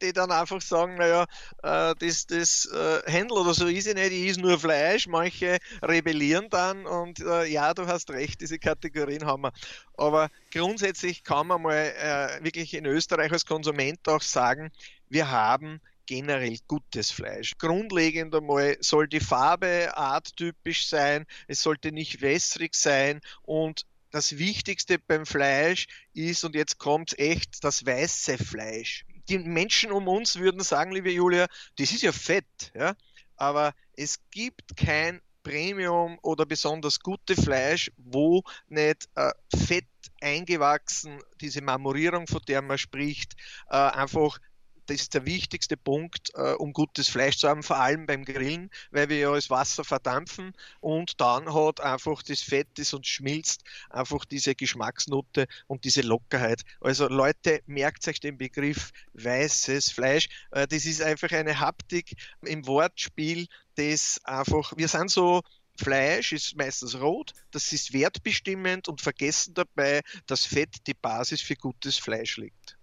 die 0.00 0.12
dann 0.12 0.30
einfach 0.30 0.60
sagen, 0.60 0.96
naja, 0.98 1.24
äh, 1.64 1.94
das, 1.98 2.26
das 2.26 2.66
äh, 2.66 3.10
Händel 3.10 3.38
oder 3.38 3.54
so 3.54 3.66
ist 3.66 3.88
ja 3.88 3.94
nicht, 3.94 4.12
ich 4.12 4.26
ist 4.28 4.40
nur 4.40 4.58
Fleisch. 4.58 5.08
Manche 5.08 5.58
rebellieren 5.82 6.48
dann 6.48 6.86
und 6.86 7.18
äh, 7.18 7.46
ja, 7.46 7.74
du 7.74 7.86
hast 7.86 8.10
recht, 8.10 8.40
diese 8.40 8.60
Kategorien 8.60 9.26
haben 9.26 9.42
wir. 9.42 9.52
Aber 9.96 10.28
grundsätzlich 10.52 11.24
kann 11.24 11.48
man 11.48 11.62
mal 11.62 11.74
äh, 11.74 12.44
wirklich 12.44 12.72
in 12.74 12.86
Österreich 12.86 13.32
als 13.32 13.46
Konsument 13.46 14.08
auch 14.08 14.22
sagen, 14.22 14.70
wir 15.08 15.30
haben 15.30 15.80
generell 16.06 16.56
gutes 16.68 17.10
Fleisch. 17.10 17.52
Grundlegend 17.58 18.34
einmal 18.34 18.76
soll 18.80 19.08
die 19.08 19.20
Farbe 19.20 19.96
arttypisch 19.96 20.86
sein, 20.86 21.26
es 21.48 21.62
sollte 21.62 21.92
nicht 21.92 22.20
wässrig 22.20 22.74
sein 22.74 23.20
und 23.42 23.86
das 24.10 24.38
Wichtigste 24.38 24.98
beim 25.00 25.26
Fleisch 25.26 25.88
ist, 26.12 26.44
und 26.44 26.54
jetzt 26.54 26.78
kommt 26.78 27.18
echt 27.18 27.64
das 27.64 27.84
weiße 27.84 28.38
Fleisch. 28.38 29.04
Die 29.28 29.38
Menschen 29.38 29.90
um 29.90 30.06
uns 30.06 30.38
würden 30.38 30.62
sagen, 30.62 30.92
liebe 30.92 31.10
Julia, 31.10 31.48
das 31.78 31.90
ist 31.90 32.02
ja 32.02 32.12
fett, 32.12 32.72
ja, 32.74 32.94
aber 33.36 33.74
es 33.96 34.20
gibt 34.30 34.76
kein 34.76 35.20
Premium 35.42 36.18
oder 36.22 36.46
besonders 36.46 37.00
gute 37.00 37.34
Fleisch, 37.36 37.90
wo 37.96 38.42
nicht 38.68 39.08
äh, 39.16 39.32
Fett 39.66 39.86
eingewachsen, 40.20 41.18
diese 41.40 41.60
Marmorierung, 41.60 42.26
von 42.26 42.40
der 42.46 42.62
man 42.62 42.78
spricht, 42.78 43.34
äh, 43.68 43.76
einfach 43.76 44.38
das 44.86 45.02
ist 45.02 45.14
der 45.14 45.26
wichtigste 45.26 45.76
Punkt, 45.76 46.30
äh, 46.34 46.52
um 46.52 46.72
gutes 46.72 47.08
Fleisch 47.08 47.38
zu 47.38 47.48
haben, 47.48 47.62
vor 47.62 47.78
allem 47.78 48.06
beim 48.06 48.24
Grillen, 48.24 48.70
weil 48.90 49.08
wir 49.08 49.18
ja 49.18 49.34
das 49.34 49.50
Wasser 49.50 49.84
verdampfen 49.84 50.52
und 50.80 51.20
dann 51.20 51.52
hat 51.52 51.80
einfach 51.80 52.22
das 52.22 52.42
Fett, 52.42 52.68
das 52.76 52.94
uns 52.94 53.06
schmilzt, 53.06 53.64
einfach 53.90 54.24
diese 54.24 54.54
Geschmacksnote 54.54 55.46
und 55.66 55.84
diese 55.84 56.02
Lockerheit. 56.02 56.62
Also 56.80 57.08
Leute, 57.08 57.62
merkt 57.66 58.06
euch 58.08 58.20
den 58.20 58.38
Begriff 58.38 58.90
weißes 59.14 59.90
Fleisch. 59.90 60.28
Äh, 60.50 60.66
das 60.66 60.84
ist 60.84 61.02
einfach 61.02 61.32
eine 61.32 61.60
Haptik 61.60 62.14
im 62.42 62.66
Wortspiel, 62.66 63.46
das 63.76 64.20
einfach, 64.24 64.72
wir 64.76 64.88
sind 64.88 65.10
so 65.10 65.42
Fleisch 65.76 66.32
ist 66.32 66.56
meistens 66.56 67.00
rot, 67.00 67.32
das 67.50 67.72
ist 67.72 67.92
wertbestimmend 67.92 68.88
und 68.88 69.00
vergessen 69.00 69.54
dabei, 69.54 70.02
dass 70.26 70.46
Fett 70.46 70.86
die 70.86 70.94
Basis 70.94 71.40
für 71.40 71.56
gutes 71.56 71.98
Fleisch 71.98 72.36
liegt. 72.36 72.76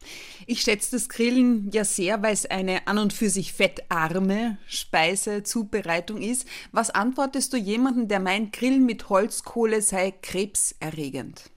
Ich 0.45 0.61
schätze 0.61 0.91
das 0.91 1.07
Grillen 1.07 1.71
ja 1.71 1.85
sehr, 1.85 2.21
weil 2.21 2.33
es 2.33 2.45
eine 2.45 2.87
an 2.87 2.97
und 2.97 3.13
für 3.13 3.29
sich 3.29 3.53
fettarme 3.53 4.57
Speisezubereitung 4.67 6.21
ist. 6.21 6.47
Was 6.71 6.89
antwortest 6.89 7.53
du 7.53 7.57
jemandem, 7.57 8.09
der 8.09 8.19
meint, 8.19 8.51
Grillen 8.53 8.85
mit 8.85 9.07
Holzkohle 9.09 9.81
sei 9.81 10.11
krebserregend? 10.11 11.49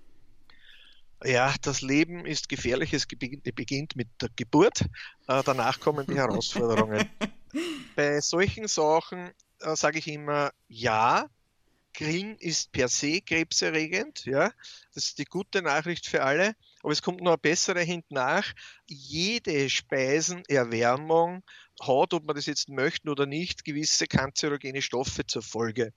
Ja, 1.25 1.55
das 1.63 1.81
Leben 1.81 2.27
ist 2.27 2.49
gefährlich. 2.49 2.93
Es 2.93 3.07
beginnt 3.07 3.97
mit 3.97 4.09
der 4.21 4.29
Geburt. 4.37 4.83
Äh, 5.27 5.43
danach 5.45 5.81
kommen 5.81 6.07
die 6.07 6.15
Herausforderungen. 6.17 7.09
Bei 7.97 8.21
solchen 8.21 8.69
Sachen 8.69 9.31
äh, 9.61 9.77
sage 9.77 9.99
ich 9.99 10.09
immer, 10.09 10.53
ja, 10.69 11.29
Grillen 11.95 12.37
ist 12.39 12.73
per 12.73 12.89
se 12.89 13.21
krebserregend, 13.21 14.25
ja. 14.25 14.51
Das 14.95 15.05
ist 15.05 15.19
die 15.19 15.25
gute 15.25 15.63
Nachricht 15.63 16.07
für 16.07 16.25
alle. 16.25 16.57
Aber 16.83 16.93
es 16.93 17.03
kommt 17.03 17.21
noch 17.21 17.33
eine 17.33 17.39
bessere 17.39 17.81
hinten 17.81 18.15
nach. 18.15 18.53
Jede 18.87 19.71
Speisenerwärmung 19.71 21.45
hat, 21.81 22.15
ob 22.15 22.25
man 22.25 22.37
das 22.37 22.47
jetzt 22.47 22.69
möchten 22.69 23.09
oder 23.09 23.27
nicht, 23.27 23.65
gewisse 23.65 24.07
kanzerogene 24.07 24.83
Stoffe 24.83 25.27
zur 25.27 25.43
Folge. 25.43 25.93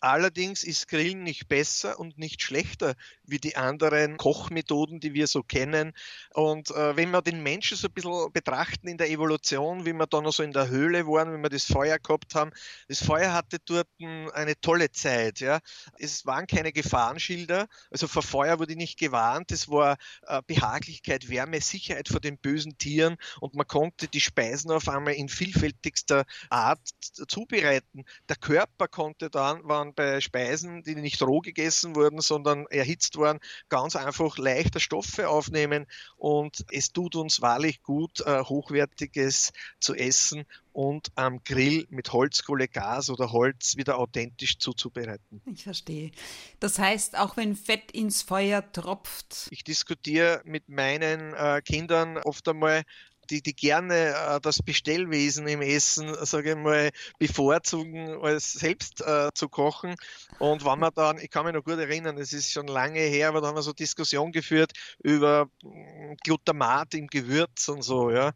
Allerdings 0.00 0.64
ist 0.64 0.88
Grillen 0.88 1.22
nicht 1.22 1.48
besser 1.48 1.98
und 1.98 2.18
nicht 2.18 2.42
schlechter 2.42 2.94
wie 3.24 3.38
die 3.38 3.56
anderen 3.56 4.16
Kochmethoden, 4.16 5.00
die 5.00 5.14
wir 5.14 5.26
so 5.26 5.42
kennen. 5.42 5.92
Und 6.34 6.70
äh, 6.70 6.96
wenn 6.96 7.10
wir 7.10 7.22
den 7.22 7.42
Menschen 7.42 7.76
so 7.76 7.88
ein 7.88 7.92
bisschen 7.92 8.32
betrachten 8.32 8.88
in 8.88 8.98
der 8.98 9.10
Evolution, 9.10 9.86
wie 9.86 9.92
wir 9.92 10.06
da 10.06 10.20
noch 10.20 10.32
so 10.32 10.42
in 10.42 10.52
der 10.52 10.68
Höhle 10.68 11.06
waren, 11.06 11.32
wenn 11.32 11.42
wir 11.42 11.48
das 11.48 11.64
Feuer 11.64 11.98
gehabt 11.98 12.34
haben, 12.34 12.50
das 12.88 13.02
Feuer 13.02 13.32
hatte 13.32 13.58
dort 13.64 13.88
eine 14.32 14.60
tolle 14.60 14.90
Zeit. 14.90 15.40
Ja. 15.40 15.60
Es 15.98 16.26
waren 16.26 16.46
keine 16.46 16.72
Gefahrenschilder, 16.72 17.68
also 17.90 18.08
vor 18.08 18.22
Feuer 18.22 18.58
wurde 18.58 18.76
nicht 18.76 18.98
gewarnt, 18.98 19.52
es 19.52 19.68
war 19.68 19.96
äh, 20.26 20.42
Behaglichkeit, 20.46 21.28
Wärme, 21.28 21.60
Sicherheit 21.60 22.08
vor 22.08 22.20
den 22.20 22.38
bösen 22.38 22.78
Tieren 22.78 23.16
und 23.40 23.54
man 23.54 23.66
konnte 23.66 24.08
die 24.08 24.20
Speisen 24.20 24.70
auf 24.70 24.88
einmal 24.88 25.14
in 25.20 25.28
vielfältigster 25.28 26.24
Art 26.48 26.80
zubereiten. 27.28 28.04
Der 28.28 28.36
Körper 28.36 28.88
konnte 28.88 29.30
dann, 29.30 29.62
waren 29.64 29.94
bei 29.94 30.20
Speisen, 30.20 30.82
die 30.82 30.94
nicht 30.94 31.22
roh 31.22 31.40
gegessen 31.40 31.94
wurden, 31.94 32.20
sondern 32.20 32.66
erhitzt 32.66 33.18
waren, 33.18 33.38
ganz 33.68 33.96
einfach 33.96 34.38
leichter 34.38 34.80
Stoffe 34.80 35.28
aufnehmen 35.28 35.86
und 36.16 36.64
es 36.72 36.92
tut 36.92 37.14
uns 37.16 37.40
wahrlich 37.40 37.82
gut, 37.82 38.20
äh, 38.20 38.42
hochwertiges 38.42 39.52
zu 39.78 39.94
essen 39.94 40.46
und 40.72 41.08
am 41.14 41.42
Grill 41.44 41.86
mit 41.90 42.12
Holzkohle, 42.12 42.68
Gas 42.68 43.10
oder 43.10 43.32
Holz 43.32 43.76
wieder 43.76 43.98
authentisch 43.98 44.58
zuzubereiten. 44.58 45.42
Ich 45.52 45.64
verstehe. 45.64 46.12
Das 46.60 46.78
heißt, 46.78 47.18
auch 47.18 47.36
wenn 47.36 47.56
Fett 47.56 47.90
ins 47.90 48.22
Feuer 48.22 48.70
tropft. 48.72 49.48
Ich 49.50 49.64
diskutiere 49.64 50.42
mit 50.44 50.68
meinen 50.68 51.34
äh, 51.34 51.60
Kindern 51.64 52.18
oft 52.18 52.46
einmal, 52.48 52.82
die, 53.30 53.42
die 53.42 53.54
gerne 53.54 54.14
äh, 54.14 54.40
das 54.40 54.62
Bestellwesen 54.62 55.46
im 55.46 55.62
Essen, 55.62 56.14
sage 56.24 56.50
ich 56.50 56.56
mal, 56.56 56.90
bevorzugen, 57.18 58.20
als 58.22 58.52
selbst 58.52 59.00
äh, 59.02 59.30
zu 59.34 59.48
kochen. 59.48 59.94
Und 60.38 60.64
wenn 60.64 60.78
man 60.78 60.92
dann, 60.94 61.18
ich 61.18 61.30
kann 61.30 61.44
mich 61.44 61.54
noch 61.54 61.64
gut 61.64 61.78
erinnern, 61.78 62.18
es 62.18 62.32
ist 62.32 62.50
schon 62.50 62.66
lange 62.66 63.00
her, 63.00 63.28
aber 63.28 63.40
da 63.40 63.48
haben 63.48 63.56
wir 63.56 63.62
so 63.62 63.72
Diskussion 63.72 64.32
geführt 64.32 64.72
über 65.02 65.46
mm, 65.62 66.14
Glutamat 66.24 66.94
im 66.94 67.06
Gewürz 67.06 67.68
und 67.68 67.82
so, 67.82 68.10
ja. 68.10 68.32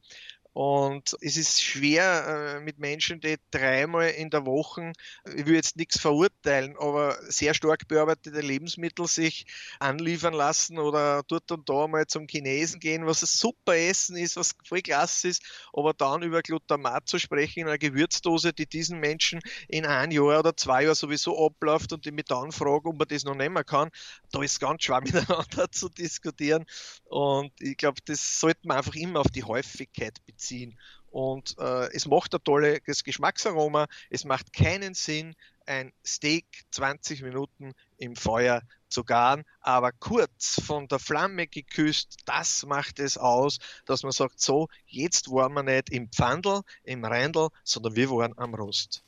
Und 0.54 1.16
es 1.20 1.36
ist 1.36 1.60
schwer 1.60 2.58
äh, 2.58 2.60
mit 2.60 2.78
Menschen, 2.78 3.20
die 3.20 3.38
dreimal 3.50 4.10
in 4.10 4.30
der 4.30 4.46
Woche, 4.46 4.92
ich 5.34 5.46
will 5.46 5.56
jetzt 5.56 5.76
nichts 5.76 5.98
verurteilen, 5.98 6.76
aber 6.78 7.18
sehr 7.28 7.54
stark 7.54 7.88
bearbeitete 7.88 8.40
Lebensmittel 8.40 9.08
sich 9.08 9.46
anliefern 9.80 10.32
lassen 10.32 10.78
oder 10.78 11.24
dort 11.26 11.50
und 11.50 11.68
da 11.68 11.88
mal 11.88 12.06
zum 12.06 12.28
Chinesen 12.28 12.78
gehen, 12.78 13.04
was 13.04 13.24
ein 13.24 13.26
super 13.26 13.76
Essen 13.76 14.16
ist, 14.16 14.36
was 14.36 14.54
voll 14.64 14.80
klasse 14.80 15.26
ist, 15.26 15.42
aber 15.72 15.92
dann 15.92 16.22
über 16.22 16.40
Glutamat 16.40 17.08
zu 17.08 17.18
sprechen 17.18 17.62
in 17.62 17.66
einer 17.66 17.78
Gewürzdose, 17.78 18.52
die 18.52 18.66
diesen 18.66 19.00
Menschen 19.00 19.40
in 19.66 19.84
ein 19.84 20.12
Jahr 20.12 20.38
oder 20.38 20.56
zwei 20.56 20.84
Jahren 20.84 20.94
sowieso 20.94 21.46
abläuft 21.46 21.92
und 21.92 22.04
die 22.04 22.12
mich 22.12 22.26
dann 22.26 22.52
fragen, 22.52 22.90
ob 22.90 22.96
man 22.96 23.08
das 23.08 23.24
noch 23.24 23.34
nehmen 23.34 23.66
kann, 23.66 23.90
da 24.30 24.40
ist 24.40 24.60
ganz 24.60 24.84
schwer 24.84 25.00
miteinander 25.04 25.68
zu 25.72 25.88
diskutieren. 25.88 26.64
Und 27.06 27.50
ich 27.60 27.76
glaube, 27.76 28.00
das 28.04 28.38
sollte 28.38 28.60
man 28.68 28.76
einfach 28.76 28.94
immer 28.94 29.18
auf 29.18 29.30
die 29.34 29.42
Häufigkeit 29.42 30.24
beziehen 30.26 30.43
ziehen. 30.44 30.78
Und 31.10 31.56
äh, 31.58 31.92
es 31.92 32.06
macht 32.06 32.34
ein 32.34 32.42
tolles 32.42 33.04
Geschmacksaroma. 33.04 33.86
Es 34.10 34.24
macht 34.24 34.52
keinen 34.52 34.94
Sinn, 34.94 35.36
ein 35.66 35.92
Steak 36.04 36.44
20 36.72 37.22
Minuten 37.22 37.72
im 37.98 38.16
Feuer 38.16 38.62
zu 38.88 39.04
garen, 39.04 39.44
aber 39.60 39.92
kurz 39.92 40.60
von 40.64 40.88
der 40.88 40.98
Flamme 40.98 41.46
geküsst, 41.46 42.18
das 42.26 42.64
macht 42.66 42.98
es 42.98 43.16
aus, 43.16 43.58
dass 43.86 44.02
man 44.02 44.12
sagt, 44.12 44.40
so, 44.40 44.68
jetzt 44.86 45.30
waren 45.30 45.52
wir 45.54 45.62
nicht 45.62 45.90
im 45.90 46.10
Pfandl, 46.10 46.62
im 46.82 47.04
Reindl, 47.04 47.48
sondern 47.62 47.96
wir 47.96 48.10
waren 48.10 48.36
am 48.38 48.54
Rost. 48.54 49.03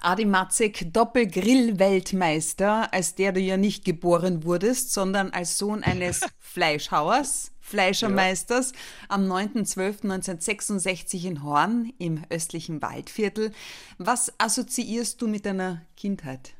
Adi 0.00 0.24
Matzek, 0.24 0.92
Doppelgrill-Weltmeister, 0.92 2.92
als 2.92 3.14
der 3.14 3.32
du 3.32 3.40
ja 3.40 3.56
nicht 3.56 3.84
geboren 3.84 4.44
wurdest, 4.44 4.92
sondern 4.92 5.30
als 5.30 5.58
Sohn 5.58 5.84
eines 5.84 6.20
Fleischhauers, 6.38 7.52
Fleischermeisters, 7.60 8.72
ja. 8.72 8.78
am 9.08 9.30
9.12.1966 9.30 11.26
in 11.26 11.42
Horn 11.42 11.92
im 11.98 12.24
östlichen 12.30 12.80
Waldviertel. 12.80 13.52
Was 13.98 14.32
assoziierst 14.38 15.20
du 15.20 15.28
mit 15.28 15.44
deiner 15.44 15.82
Kindheit? 15.96 16.54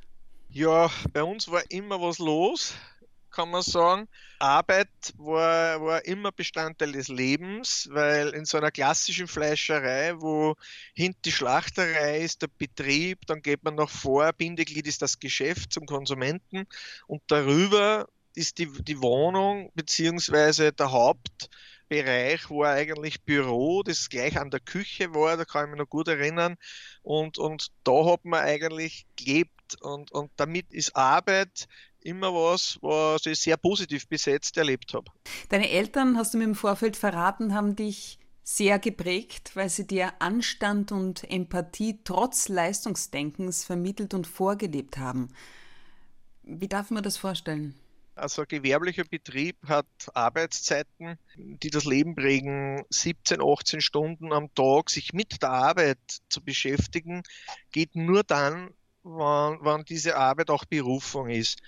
Ja, 0.51 0.91
bei 1.13 1.23
uns 1.23 1.51
war 1.51 1.63
immer 1.71 2.01
was 2.01 2.19
los 2.19 2.75
kann 3.41 3.51
man 3.51 3.63
sagen. 3.63 4.09
Arbeit 4.39 4.89
war, 5.17 5.81
war 5.81 6.05
immer 6.05 6.31
Bestandteil 6.31 6.93
des 6.93 7.09
Lebens, 7.09 7.89
weil 7.91 8.29
in 8.31 8.45
so 8.45 8.59
einer 8.59 8.71
klassischen 8.71 9.29
Fleischerei, 9.29 10.13
wo 10.21 10.57
hinter 10.95 11.21
die 11.25 11.33
Schlachterei 11.33 12.21
ist 12.21 12.43
der 12.43 12.49
Betrieb, 12.49 13.27
dann 13.27 13.41
geht 13.41 13.65
man 13.65 13.77
noch 13.77 13.89
vor, 13.89 14.33
Bindeglied 14.35 14.87
ist 14.87 15.01
das 15.01 15.19
Geschäft 15.19 15.73
zum 15.73 15.87
Konsumenten 15.87 16.67
und 17.07 17.23
darüber 17.29 18.09
ist 18.35 18.59
die, 18.59 18.71
die 18.83 19.01
Wohnung 19.01 19.73
beziehungsweise 19.75 20.73
der 20.73 20.93
Hauptbereich 20.93 22.51
war 22.51 22.75
eigentlich 22.75 23.23
Büro, 23.23 23.83
das 23.83 24.11
gleich 24.11 24.39
an 24.39 24.51
der 24.51 24.61
Küche 24.61 25.15
war, 25.15 25.39
da 25.39 25.47
kann 25.47 25.65
ich 25.65 25.71
mich 25.71 25.79
noch 25.81 25.89
gut 25.89 26.09
erinnern. 26.09 26.57
Und, 27.03 27.39
und 27.39 27.69
da 27.85 28.05
hat 28.05 28.25
man 28.25 28.41
eigentlich 28.45 29.07
gelebt 29.17 29.51
und, 29.81 30.13
und 30.13 30.31
damit 30.37 30.73
ist 30.73 30.95
Arbeit 30.95 31.69
immer 32.03 32.33
was, 32.33 32.79
was 32.81 33.27
ich 33.27 33.41
sehr 33.41 33.57
positiv 33.57 34.09
besetzt 34.09 34.57
erlebt 34.57 34.95
habe. 34.95 35.11
Deine 35.49 35.71
Eltern, 35.71 36.17
hast 36.17 36.35
du 36.35 36.39
mir 36.39 36.45
im 36.45 36.55
Vorfeld 36.55 36.97
verraten, 36.97 37.55
haben 37.55 37.77
dich 37.77 38.19
sehr 38.43 38.79
geprägt, 38.79 39.53
weil 39.55 39.69
sie 39.69 39.87
dir 39.87 40.13
Anstand 40.19 40.93
und 40.93 41.31
Empathie 41.31 42.01
trotz 42.03 42.49
Leistungsdenkens 42.49 43.65
vermittelt 43.65 44.13
und 44.15 44.27
vorgelebt 44.27 44.99
haben. 44.99 45.29
Wie 46.43 46.69
darf 46.69 46.91
man 46.91 47.03
das 47.03 47.17
vorstellen? 47.17 47.75
Also 48.17 48.43
ein 48.43 48.49
gewerblicher 48.49 49.05
Betrieb 49.05 49.57
hat 49.67 49.87
Arbeitszeiten, 50.13 51.19
die 51.37 51.71
das 51.71 51.85
Leben 51.85 52.15
prägen, 52.15 52.85
17, 52.91 53.41
18 53.41 53.81
Stunden 53.81 54.33
am 54.33 54.53
Tag. 54.55 54.91
Sich 54.91 55.13
mit 55.13 55.41
der 55.43 55.51
Arbeit 55.51 55.99
zu 56.29 56.43
beschäftigen, 56.43 57.23
geht 57.73 57.95
nur 57.95 58.23
dann, 58.25 58.75
wann, 59.05 59.59
wann 59.61 59.85
diese 59.85 60.17
Arbeit 60.17 60.51
auch 60.51 60.65
Berufung 60.65 61.31
ist. 61.31 61.61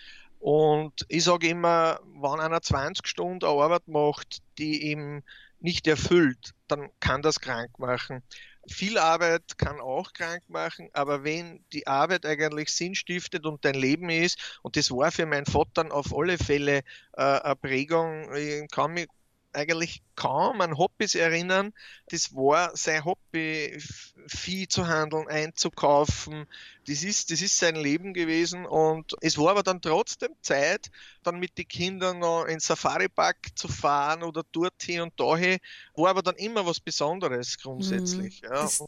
Und 0.43 1.07
ich 1.07 1.23
sage 1.23 1.47
immer, 1.51 2.01
wenn 2.05 2.41
einer 2.41 2.61
20 2.61 3.07
Stunden 3.07 3.45
Arbeit 3.45 3.87
macht, 3.87 4.43
die 4.59 4.91
ihm 4.91 5.23
nicht 5.61 5.87
erfüllt, 5.87 6.51
dann 6.67 6.91
kann 6.99 7.23
das 7.23 7.39
krank 7.39 7.79
machen. 7.79 8.25
Viel 8.69 8.99
Arbeit 8.99 9.57
kann 9.57 9.81
auch 9.81 10.13
krank 10.13 10.43
machen, 10.49 10.91
aber 10.95 11.23
wenn 11.23 11.65
die 11.73 11.87
Arbeit 11.87 12.27
eigentlich 12.27 12.71
Sinn 12.71 12.97
stiftet 12.97 13.47
und 13.47 13.65
dein 13.65 13.77
Leben 13.77 14.11
ist, 14.11 14.59
und 14.63 14.77
das 14.77 14.91
war 14.91 15.13
für 15.13 15.27
meinen 15.27 15.47
Vater 15.47 15.95
auf 15.95 16.13
alle 16.13 16.37
Fälle 16.39 16.79
äh, 17.13 17.23
eine 17.23 17.55
Prägung, 17.55 18.35
ich 18.35 18.69
kann 18.73 18.95
mich 18.95 19.07
eigentlich 19.53 20.03
kaum 20.17 20.61
an 20.61 20.79
Hobbys 20.79 21.15
erinnern. 21.15 21.73
Das 22.09 22.35
war 22.35 22.77
sein 22.77 23.05
Hobby, 23.05 23.79
Vieh 24.27 24.69
zu 24.69 24.87
handeln, 24.87 25.29
einzukaufen. 25.29 26.47
Das 26.87 27.03
ist, 27.03 27.31
das 27.31 27.43
ist 27.43 27.59
sein 27.59 27.77
Leben 27.77 28.15
gewesen 28.15 28.67
und 28.67 29.15
es 29.21 29.39
war 29.39 29.51
aber 29.51 29.63
dann 29.63 29.81
trotzdem 29.81 30.33
Zeit, 30.43 30.91
dann 31.23 31.39
mit 31.39 31.59
den 31.59 31.69
Kindern 31.69 32.21
noch 32.21 32.45
in 32.45 32.61
Safari-Park 32.61 33.57
zu 33.57 33.69
fahren 33.69 34.23
oder 34.23 34.43
dorthin 34.53 35.03
und 35.03 35.19
dahin. 35.19 35.59
War 35.95 36.11
aber 36.11 36.23
dann 36.23 36.37
immer 36.37 36.65
was 36.67 36.81
Besonderes 36.81 37.59
grundsätzlich. 37.59 38.43
Mhm, 38.43 38.49
ja. 38.49 38.63
Das, 38.63 38.83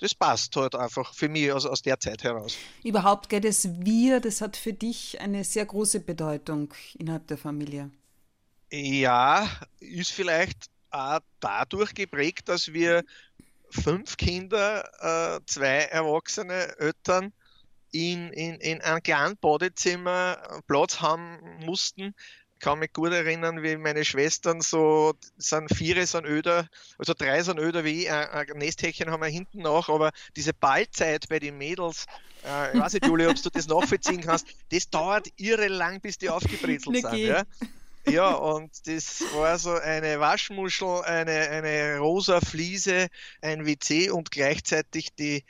das 0.00 0.14
passt 0.14 0.54
halt 0.56 0.74
einfach 0.74 1.12
für 1.14 1.28
mich 1.28 1.50
aus, 1.52 1.66
aus 1.66 1.82
der 1.82 1.98
Zeit 1.98 2.22
heraus. 2.22 2.56
Überhaupt 2.84 3.28
geht 3.28 3.44
es 3.44 3.68
Wir, 3.80 4.20
das 4.20 4.40
hat 4.40 4.56
für 4.56 4.72
dich 4.72 5.20
eine 5.20 5.44
sehr 5.44 5.66
große 5.66 6.00
Bedeutung 6.00 6.72
innerhalb 6.98 7.26
der 7.26 7.38
Familie. 7.38 7.90
Ja, 8.70 9.48
ist 9.80 10.12
vielleicht 10.12 10.66
auch 10.90 11.20
dadurch 11.40 11.94
geprägt, 11.94 12.48
dass 12.48 12.72
wir 12.72 13.04
fünf 13.70 14.16
Kinder, 14.16 14.88
äh, 15.00 15.40
zwei 15.46 15.84
erwachsene 15.84 16.78
Eltern 16.78 17.32
in, 17.90 18.32
in, 18.32 18.56
in 18.56 18.80
einem 18.80 19.02
kleinen 19.02 19.36
Badezimmer 19.38 20.62
Platz 20.66 21.00
haben 21.00 21.38
mussten. 21.64 22.14
Ich 22.54 22.60
kann 22.60 22.80
mich 22.80 22.92
gut 22.92 23.12
erinnern, 23.12 23.62
wie 23.62 23.76
meine 23.76 24.04
Schwestern 24.04 24.60
so, 24.60 25.14
sind 25.36 25.72
vier 25.74 26.04
sind 26.06 26.26
öder, 26.26 26.68
also 26.98 27.14
drei 27.14 27.42
sind 27.42 27.58
öder 27.58 27.84
wie 27.84 28.02
ich, 28.02 28.10
ein, 28.10 28.28
ein 28.28 28.58
Nesthäkchen 28.58 29.10
haben 29.10 29.22
wir 29.22 29.28
hinten 29.28 29.62
noch, 29.62 29.88
aber 29.88 30.10
diese 30.34 30.52
Ballzeit 30.52 31.28
bei 31.28 31.38
den 31.38 31.56
Mädels, 31.56 32.06
äh, 32.44 32.74
ich 32.74 32.80
weiß 32.80 32.94
nicht, 32.94 33.06
Julia, 33.06 33.30
ob 33.30 33.40
du 33.40 33.50
das 33.50 33.68
nachvollziehen 33.68 34.22
kannst, 34.22 34.48
das 34.70 34.90
dauert 34.90 35.28
irre 35.36 35.68
lang, 35.68 36.00
bis 36.00 36.18
die 36.18 36.28
aufgebrezelt 36.30 36.96
sind. 37.10 37.14
Ja? 37.14 37.44
Ja, 38.10 38.32
und 38.34 38.86
das 38.86 39.22
war 39.34 39.58
so 39.58 39.72
eine 39.72 40.20
Waschmuschel, 40.20 41.02
eine, 41.02 41.48
eine 41.50 41.98
rosa 41.98 42.40
Fliese, 42.40 43.08
ein 43.42 43.66
WC 43.66 44.10
und 44.10 44.30
gleichzeitig 44.30 45.14
die, 45.14 45.44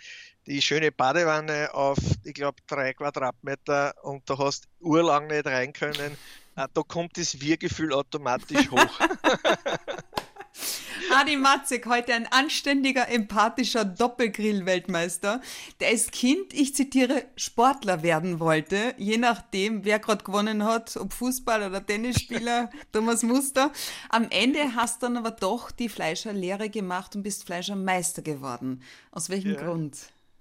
die 0.47 0.63
schöne 0.63 0.93
Badewanne 0.93 1.75
auf, 1.75 1.99
ich 2.25 2.35
glaube, 2.35 2.59
drei 2.67 2.95
Quadratmeter 2.95 3.95
und 4.03 4.29
da 4.29 4.39
hast 4.39 4.69
urlang 4.81 5.27
nicht 5.29 5.47
rein 5.47 5.73
können. 5.73 6.17
Ah, 6.55 6.67
da 6.73 6.83
kommt 6.83 7.17
das 7.17 7.41
Wir-Gefühl 7.41 7.93
automatisch 7.93 8.71
hoch. 8.71 9.01
Adi 11.15 11.37
Matzek, 11.37 11.87
heute 11.87 12.13
ein 12.13 12.27
anständiger, 12.27 13.09
empathischer 13.09 13.85
Doppelgrill-Weltmeister, 13.85 15.41
der 15.81 15.89
als 15.89 16.11
Kind, 16.11 16.53
ich 16.53 16.75
zitiere, 16.75 17.25
Sportler 17.37 18.03
werden 18.03 18.41
wollte, 18.41 18.95
je 18.99 19.17
nachdem, 19.17 19.85
wer 19.85 19.99
gerade 19.99 20.25
gewonnen 20.25 20.65
hat, 20.65 20.97
ob 20.97 21.13
Fußball 21.13 21.63
oder 21.63 21.85
Tennisspieler, 21.85 22.71
Thomas 22.93 23.23
Muster. 23.23 23.73
Am 24.11 24.27
Ende 24.31 24.75
hast 24.75 25.03
du 25.03 25.07
dann 25.07 25.17
aber 25.17 25.31
doch 25.31 25.71
die 25.71 25.89
Fleischerlehre 25.89 26.69
gemacht 26.69 27.17
und 27.17 27.23
bist 27.23 27.45
Fleischermeister 27.45 28.23
geworden. 28.23 28.83
Aus 29.11 29.31
welchem 29.31 29.55
ja. 29.55 29.63
Grund? 29.63 29.97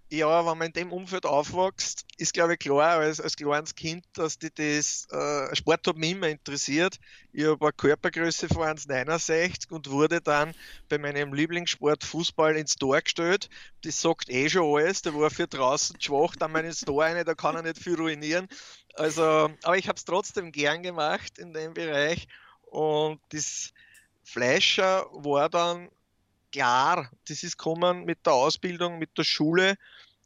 Ja, 0.09 0.45
wenn 0.45 0.57
man 0.57 0.67
in 0.67 0.73
dem 0.73 0.93
Umfeld 0.93 1.25
aufwächst, 1.25 2.05
ist 2.17 2.33
glaube 2.33 2.53
ich 2.53 2.59
klar, 2.59 2.99
als, 2.99 3.19
als 3.19 3.35
kleines 3.35 3.75
Kind, 3.75 4.05
dass 4.13 4.39
dich 4.39 4.53
das 4.55 5.07
äh, 5.11 5.55
Sport 5.55 5.85
hat 5.87 5.97
mich 5.97 6.11
immer 6.11 6.29
interessiert. 6.29 6.97
Ich 7.33 7.45
habe 7.45 7.65
eine 7.65 7.73
Körpergröße 7.73 8.47
von 8.47 8.63
1,69 8.63 9.69
und 9.71 9.89
wurde 9.89 10.21
dann 10.21 10.53
bei 10.87 10.97
meinem 10.97 11.33
Lieblingssport 11.33 12.03
Fußball 12.03 12.55
ins 12.55 12.75
Tor 12.75 13.01
gestellt. 13.01 13.49
Das 13.83 14.01
sagt 14.01 14.29
eh 14.29 14.49
schon 14.49 14.77
alles. 14.77 15.01
Der 15.01 15.13
war 15.13 15.29
für 15.29 15.47
draußen 15.47 15.99
schwach, 15.99 16.35
dann 16.37 16.51
mal 16.51 16.63
ins 16.63 16.81
Tor 16.81 17.03
rein, 17.03 17.25
da 17.25 17.35
kann 17.35 17.55
er 17.55 17.63
nicht 17.63 17.77
viel 17.77 17.95
ruinieren. 17.95 18.47
Also, 18.95 19.49
aber 19.63 19.77
ich 19.77 19.87
habe 19.87 19.97
es 19.97 20.05
trotzdem 20.05 20.51
gern 20.51 20.83
gemacht 20.83 21.37
in 21.37 21.53
dem 21.53 21.73
Bereich 21.73 22.27
und 22.61 23.19
das 23.29 23.73
Fleischer 24.23 25.05
war 25.11 25.49
dann 25.49 25.89
klar, 26.51 27.11
das 27.27 27.43
ist 27.43 27.57
kommen 27.57 28.05
mit 28.05 28.25
der 28.25 28.33
Ausbildung, 28.33 28.97
mit 28.97 29.17
der 29.17 29.23
Schule. 29.23 29.75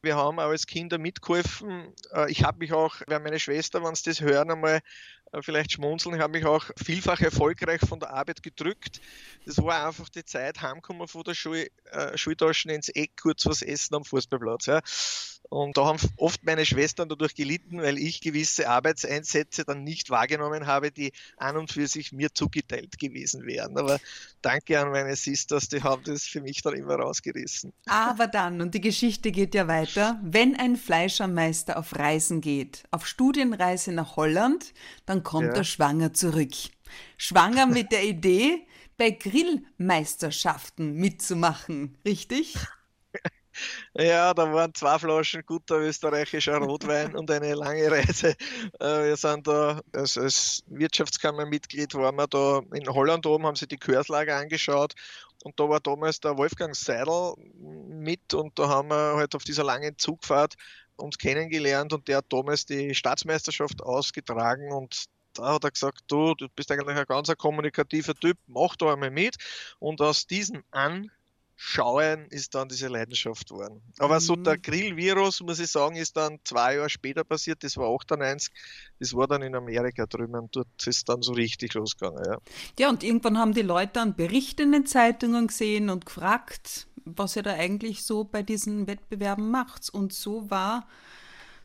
Wir 0.01 0.15
haben 0.15 0.39
auch 0.39 0.49
als 0.49 0.65
Kinder 0.67 0.97
mitgeholfen. 0.97 1.93
Äh, 2.13 2.31
ich 2.31 2.43
habe 2.43 2.59
mich 2.59 2.73
auch, 2.73 2.95
weil 3.07 3.19
meine 3.19 3.39
Schwester, 3.39 3.83
wenn 3.83 3.95
sie 3.95 4.09
das 4.09 4.21
hören, 4.21 4.51
einmal 4.51 4.81
vielleicht 5.39 5.71
schmunzeln, 5.71 6.15
ich 6.15 6.21
habe 6.21 6.33
mich 6.33 6.45
auch 6.45 6.65
vielfach 6.75 7.21
erfolgreich 7.21 7.81
von 7.87 7.99
der 7.99 8.11
Arbeit 8.11 8.43
gedrückt. 8.43 9.01
Das 9.45 9.57
war 9.57 9.87
einfach 9.87 10.09
die 10.09 10.25
Zeit, 10.25 10.61
heimkommen 10.61 11.07
von 11.07 11.23
der 11.23 11.33
Schule, 11.33 11.67
äh, 11.91 12.17
Schultaschen 12.17 12.71
ins 12.71 12.89
Eck, 12.89 13.11
kurz 13.21 13.45
was 13.45 13.61
essen 13.61 13.95
am 13.95 14.03
Fußballplatz. 14.03 14.65
Ja. 14.65 14.81
Und 15.49 15.75
da 15.75 15.85
haben 15.85 15.99
oft 16.17 16.43
meine 16.45 16.65
Schwestern 16.65 17.09
dadurch 17.09 17.35
gelitten, 17.35 17.81
weil 17.81 17.97
ich 17.97 18.21
gewisse 18.21 18.69
Arbeitseinsätze 18.69 19.65
dann 19.65 19.83
nicht 19.83 20.09
wahrgenommen 20.09 20.65
habe, 20.67 20.91
die 20.91 21.11
an 21.35 21.57
und 21.57 21.71
für 21.71 21.87
sich 21.87 22.11
mir 22.11 22.33
zugeteilt 22.33 22.99
gewesen 22.99 23.45
wären. 23.45 23.77
Aber 23.77 23.99
danke 24.41 24.79
an 24.79 24.91
meine 24.91 25.15
Sisters, 25.15 25.67
die 25.67 25.83
haben 25.83 26.03
das 26.05 26.23
für 26.23 26.41
mich 26.41 26.61
dann 26.61 26.73
immer 26.73 26.95
rausgerissen. 26.95 27.73
Aber 27.85 28.27
dann, 28.27 28.61
und 28.61 28.75
die 28.75 28.81
Geschichte 28.81 29.31
geht 29.31 29.53
ja 29.53 29.67
weiter, 29.67 30.19
wenn 30.23 30.55
ein 30.55 30.77
Fleischermeister 30.77 31.77
auf 31.77 31.97
Reisen 31.97 32.39
geht, 32.39 32.83
auf 32.91 33.05
Studienreise 33.05 33.91
nach 33.91 34.15
Holland, 34.15 34.73
dann 35.05 35.20
kommt 35.21 35.47
ja. 35.47 35.53
er 35.53 35.63
schwanger 35.63 36.13
zurück. 36.13 36.53
Schwanger 37.17 37.65
mit 37.65 37.91
der 37.91 38.03
Idee, 38.03 38.65
bei 38.97 39.11
Grillmeisterschaften 39.11 40.93
mitzumachen, 40.93 41.97
richtig? 42.05 42.55
Ja, 43.93 44.33
da 44.33 44.51
waren 44.53 44.73
zwei 44.73 44.97
Flaschen 44.97 45.45
guter 45.45 45.79
österreichischer 45.79 46.57
Rotwein 46.57 47.15
und 47.15 47.29
eine 47.29 47.53
lange 47.53 47.91
Reise. 47.91 48.35
Äh, 48.79 49.03
wir 49.03 49.17
sind 49.17 49.45
da 49.45 49.81
als, 49.93 50.17
als 50.17 50.63
Wirtschaftskammermitglied 50.67 51.93
waren 51.95 52.15
wir 52.15 52.27
da 52.27 52.61
in 52.73 52.87
Holland 52.87 53.25
oben, 53.25 53.45
haben 53.45 53.55
sich 53.55 53.67
die 53.67 53.77
Kurslager 53.77 54.37
angeschaut 54.37 54.93
und 55.43 55.59
da 55.59 55.67
war 55.67 55.79
damals 55.79 56.19
der 56.19 56.37
Wolfgang 56.37 56.75
Seidel 56.75 57.33
mit 57.55 58.33
und 58.33 58.57
da 58.57 58.69
haben 58.69 58.89
wir 58.89 59.15
halt 59.15 59.35
auf 59.35 59.43
dieser 59.43 59.63
langen 59.63 59.97
Zugfahrt 59.97 60.55
uns 61.01 61.17
kennengelernt 61.17 61.93
und 61.93 62.07
der 62.07 62.17
hat 62.17 62.25
damals 62.29 62.65
die 62.65 62.93
Staatsmeisterschaft 62.95 63.81
ausgetragen 63.81 64.71
und 64.71 65.05
da 65.33 65.53
hat 65.53 65.63
er 65.63 65.71
gesagt, 65.71 66.03
du, 66.07 66.35
du 66.35 66.47
bist 66.49 66.71
eigentlich 66.71 66.97
ein 66.97 67.05
ganz 67.05 67.31
kommunikativer 67.37 68.13
Typ, 68.15 68.37
mach 68.47 68.75
da 68.75 68.93
einmal 68.93 69.11
mit. 69.11 69.37
Und 69.79 70.01
aus 70.01 70.27
diesem 70.27 70.63
An 70.71 71.09
Schauen 71.63 72.25
ist 72.31 72.55
dann 72.55 72.69
diese 72.69 72.87
Leidenschaft 72.87 73.49
geworden. 73.49 73.83
Aber 73.99 74.15
mhm. 74.15 74.19
so 74.19 74.35
der. 74.35 74.57
Grillvirus, 74.57 75.41
muss 75.41 75.59
ich 75.59 75.69
sagen, 75.69 75.95
ist 75.95 76.17
dann 76.17 76.39
zwei 76.43 76.77
Jahre 76.77 76.89
später 76.89 77.23
passiert. 77.23 77.63
Das 77.63 77.77
war 77.77 77.87
98. 77.93 78.51
Das 78.99 79.13
war 79.13 79.27
dann 79.27 79.43
in 79.43 79.53
Amerika 79.53 80.07
drüben. 80.07 80.49
Dort 80.51 80.67
ist 80.87 81.07
dann 81.07 81.21
so 81.21 81.33
richtig 81.33 81.75
losgegangen. 81.75 82.23
Ja, 82.25 82.37
ja 82.79 82.89
und 82.89 83.03
irgendwann 83.03 83.37
haben 83.37 83.53
die 83.53 83.61
Leute 83.61 83.91
dann 83.93 84.15
Berichte 84.15 84.63
in 84.63 84.71
den 84.71 84.87
Zeitungen 84.87 85.45
gesehen 85.45 85.91
und 85.91 86.07
gefragt, 86.07 86.87
was 87.17 87.35
ihr 87.35 87.43
da 87.43 87.53
eigentlich 87.53 88.03
so 88.03 88.23
bei 88.23 88.43
diesen 88.43 88.87
Wettbewerben 88.87 89.49
macht. 89.49 89.89
Und 89.89 90.13
so 90.13 90.49
war, 90.49 90.87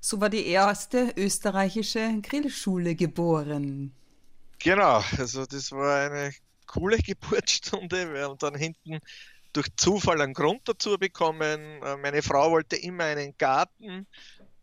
so 0.00 0.20
war 0.20 0.30
die 0.30 0.46
erste 0.46 1.12
österreichische 1.16 2.20
Grillschule 2.22 2.94
geboren. 2.94 3.92
Genau, 4.58 5.02
also 5.18 5.46
das 5.46 5.72
war 5.72 6.10
eine 6.10 6.32
coole 6.66 6.98
Geburtsstunde. 7.06 8.12
Wir 8.12 8.24
haben 8.24 8.38
dann 8.38 8.54
hinten 8.54 9.00
durch 9.52 9.68
Zufall 9.76 10.20
einen 10.20 10.34
Grund 10.34 10.68
dazu 10.68 10.98
bekommen. 10.98 11.82
Äh, 11.82 11.96
meine 11.96 12.22
Frau 12.22 12.50
wollte 12.50 12.76
immer 12.76 13.04
einen 13.04 13.36
Garten 13.38 14.06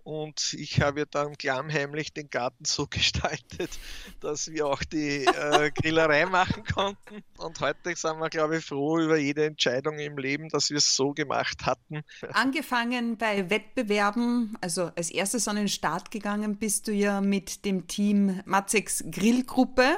und 0.04 0.54
ich 0.54 0.82
habe 0.82 1.06
dann 1.06 1.38
klammheimlich 1.38 2.14
den 2.14 2.30
Garten 2.30 2.66
so 2.66 2.88
gestaltet, 2.90 3.72
dass 4.20 4.52
wir 4.52 4.68
auch 4.68 4.84
die 4.84 5.26
äh, 5.26 5.72
Grillerei 5.72 6.26
machen 6.26 6.64
konnten. 6.66 7.24
Und 7.38 7.60
heute 7.60 7.96
sind 7.96 8.20
wir, 8.20 8.30
glaube 8.30 8.58
ich, 8.58 8.66
froh 8.66 9.00
über 9.00 9.18
jede 9.18 9.46
Entscheidung 9.46 10.00
im 10.00 10.18
Leben, 10.18 10.50
dass 10.50 10.70
wir 10.70 10.78
es 10.78 10.96
so 10.96 11.12
gemacht 11.12 11.66
hatten. 11.66 12.04
Angefangen 12.34 13.18
bei 13.18 13.50
Wettbewerben, 13.50 14.58
also 14.62 14.92
als 14.96 15.10
erstes 15.10 15.48
an 15.48 15.56
den 15.56 15.70
Start 15.70 16.12
gegangen 16.12 16.58
bist 16.58 16.88
du 16.88 16.92
ja 16.92 17.22
mit 17.22 17.66
dem 17.66 17.88
Team 17.88 18.42
Matzeks 18.46 19.06
Grillgruppe. 19.10 19.98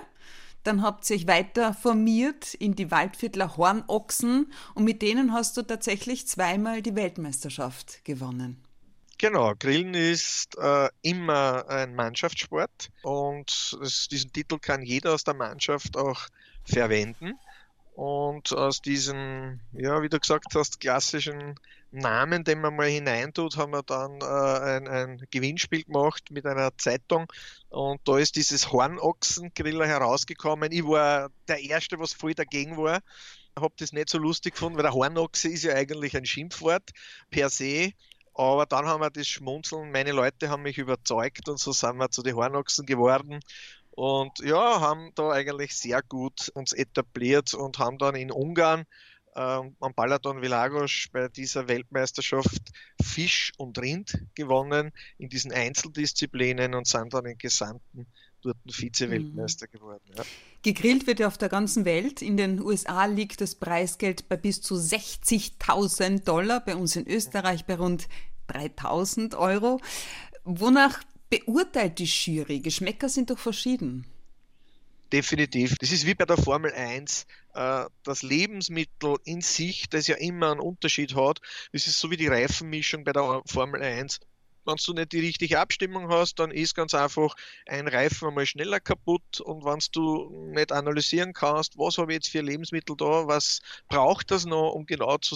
Dann 0.63 0.81
habt 0.81 1.07
ihr 1.09 1.15
euch 1.15 1.27
weiter 1.27 1.75
formiert 1.75 2.55
in 2.55 2.75
die 2.75 2.89
Waldviertler 2.89 3.55
Hornochsen 3.55 4.51
und 4.73 4.83
mit 4.83 5.03
denen 5.03 5.31
hast 5.31 5.57
du 5.57 5.61
tatsächlich 5.61 6.27
zweimal 6.27 6.81
die 6.81 6.95
Weltmeisterschaft 6.95 8.03
gewonnen. 8.03 8.64
Genau, 9.17 9.53
Grillen 9.57 9.93
ist 9.93 10.57
äh, 10.57 10.89
immer 11.01 11.69
ein 11.69 11.95
Mannschaftssport 11.95 12.89
und 13.01 13.77
es, 13.81 14.09
diesen 14.09 14.33
Titel 14.33 14.59
kann 14.59 14.81
jeder 14.81 15.13
aus 15.13 15.23
der 15.23 15.35
Mannschaft 15.35 15.95
auch 15.95 16.27
verwenden. 16.65 17.39
Und 17.95 18.51
aus 18.51 18.81
diesem, 18.81 19.61
ja, 19.71 20.01
wie 20.01 20.09
du 20.09 20.19
gesagt 20.19 20.53
hast, 20.53 20.81
klassischen 20.81 21.55
Namen, 21.91 22.43
den 22.43 22.59
man 22.59 22.75
mal 22.75 22.89
hineintut, 22.89 23.55
haben 23.55 23.71
wir 23.71 23.83
dann 23.83 24.19
äh, 24.19 24.25
ein, 24.25 24.87
ein, 24.89 25.27
Gewinnspiel 25.31 25.85
gemacht 25.85 26.29
mit 26.29 26.45
einer 26.45 26.77
Zeitung. 26.77 27.31
Und 27.69 28.01
da 28.05 28.17
ist 28.17 28.35
dieses 28.35 28.69
Hornochsengriller 28.73 29.87
herausgekommen. 29.87 30.73
Ich 30.73 30.83
war 30.83 31.29
der 31.47 31.63
Erste, 31.63 31.97
was 31.97 32.11
voll 32.11 32.33
dagegen 32.33 32.75
war. 32.75 32.99
Habe 33.57 33.73
das 33.77 33.93
nicht 33.93 34.09
so 34.09 34.17
lustig 34.17 34.55
gefunden, 34.55 34.75
weil 34.75 34.83
der 34.83 34.93
Hornochse 34.93 35.47
ist 35.47 35.63
ja 35.63 35.73
eigentlich 35.73 36.17
ein 36.17 36.25
Schimpfwort 36.25 36.91
per 37.31 37.49
se. 37.49 37.93
Aber 38.35 38.65
dann 38.65 38.85
haben 38.85 39.01
wir 39.01 39.09
das 39.09 39.27
Schmunzeln, 39.27 39.91
meine 39.91 40.11
Leute 40.11 40.49
haben 40.49 40.63
mich 40.63 40.77
überzeugt 40.77 41.47
und 41.47 41.57
so 41.57 41.71
sind 41.71 41.97
wir 41.97 42.11
zu 42.11 42.21
den 42.21 42.35
Hornochsen 42.35 42.85
geworden. 42.85 43.39
Und 43.91 44.39
ja, 44.39 44.81
haben 44.81 45.11
da 45.15 45.31
eigentlich 45.31 45.73
sehr 45.75 46.01
gut 46.01 46.49
uns 46.53 46.73
etabliert 46.73 47.53
und 47.53 47.79
haben 47.79 47.97
dann 47.97 48.15
in 48.15 48.31
Ungarn 48.31 48.83
ähm, 49.37 49.77
am 49.79 49.93
Balaton 49.93 50.41
Vilagos 50.41 51.07
bei 51.13 51.29
dieser 51.29 51.69
Weltmeisterschaft 51.69 52.61
Fisch 53.01 53.53
und 53.57 53.79
Rind 53.79 54.17
gewonnen 54.35 54.91
in 55.17 55.29
diesen 55.29 55.53
Einzeldisziplinen 55.53 56.75
und 56.75 56.87
sind 56.87 57.13
dann 57.13 57.25
im 57.25 57.37
Gesamten 57.37 58.07
dort 58.45 58.57
Vize-Weltmeister 58.69 59.67
mhm. 59.67 59.77
geworden. 59.77 60.03
Ja. 60.15 60.23
Gegrillt 60.61 61.07
wird 61.07 61.19
ja 61.19 61.27
auf 61.27 61.37
der 61.37 61.49
ganzen 61.49 61.85
Welt. 61.85 62.21
In 62.21 62.37
den 62.37 62.61
USA 62.61 63.05
liegt 63.05 63.41
das 63.41 63.55
Preisgeld 63.55 64.27
bei 64.29 64.37
bis 64.37 64.61
zu 64.61 64.75
60.000 64.75 66.23
Dollar, 66.23 66.63
bei 66.63 66.75
uns 66.75 66.95
in 66.95 67.07
Österreich 67.07 67.65
bei 67.65 67.75
rund 67.75 68.07
3.000 68.49 69.37
Euro. 69.37 69.79
Wonach 70.43 71.03
beurteilt 71.29 71.99
die 71.99 72.05
Jury? 72.05 72.59
Geschmäcker 72.59 73.09
sind 73.09 73.29
doch 73.29 73.39
verschieden. 73.39 74.05
Definitiv. 75.11 75.75
Das 75.79 75.91
ist 75.91 76.05
wie 76.05 76.15
bei 76.15 76.25
der 76.25 76.37
Formel 76.37 76.71
1. 76.73 77.25
Äh, 77.53 77.85
das 78.03 78.23
Lebensmittel 78.23 79.17
in 79.23 79.41
sich, 79.41 79.87
das 79.89 80.07
ja 80.07 80.15
immer 80.15 80.51
einen 80.51 80.59
Unterschied 80.59 81.15
hat, 81.15 81.41
das 81.71 81.87
ist 81.87 81.99
so 81.99 82.11
wie 82.11 82.17
die 82.17 82.27
Reifenmischung 82.27 83.03
bei 83.03 83.13
der 83.13 83.41
Formel 83.45 83.81
1 83.81 84.19
wenn 84.65 84.75
du 84.83 84.93
nicht 84.93 85.11
die 85.11 85.19
richtige 85.19 85.59
Abstimmung 85.59 86.09
hast, 86.09 86.39
dann 86.39 86.51
ist 86.51 86.75
ganz 86.75 86.93
einfach 86.93 87.35
ein 87.67 87.87
Reifen 87.87 88.27
einmal 88.29 88.45
schneller 88.45 88.79
kaputt 88.79 89.39
und 89.41 89.63
wenn 89.63 89.79
du 89.91 90.51
nicht 90.53 90.71
analysieren 90.71 91.33
kannst, 91.33 91.77
was 91.77 91.97
habe 91.97 92.11
ich 92.11 92.15
jetzt 92.15 92.29
für 92.29 92.41
Lebensmittel 92.41 92.95
da, 92.97 93.27
was 93.27 93.61
braucht 93.89 94.31
das 94.31 94.45
noch, 94.45 94.71
um 94.71 94.85
genau 94.85 95.17
zu, 95.17 95.35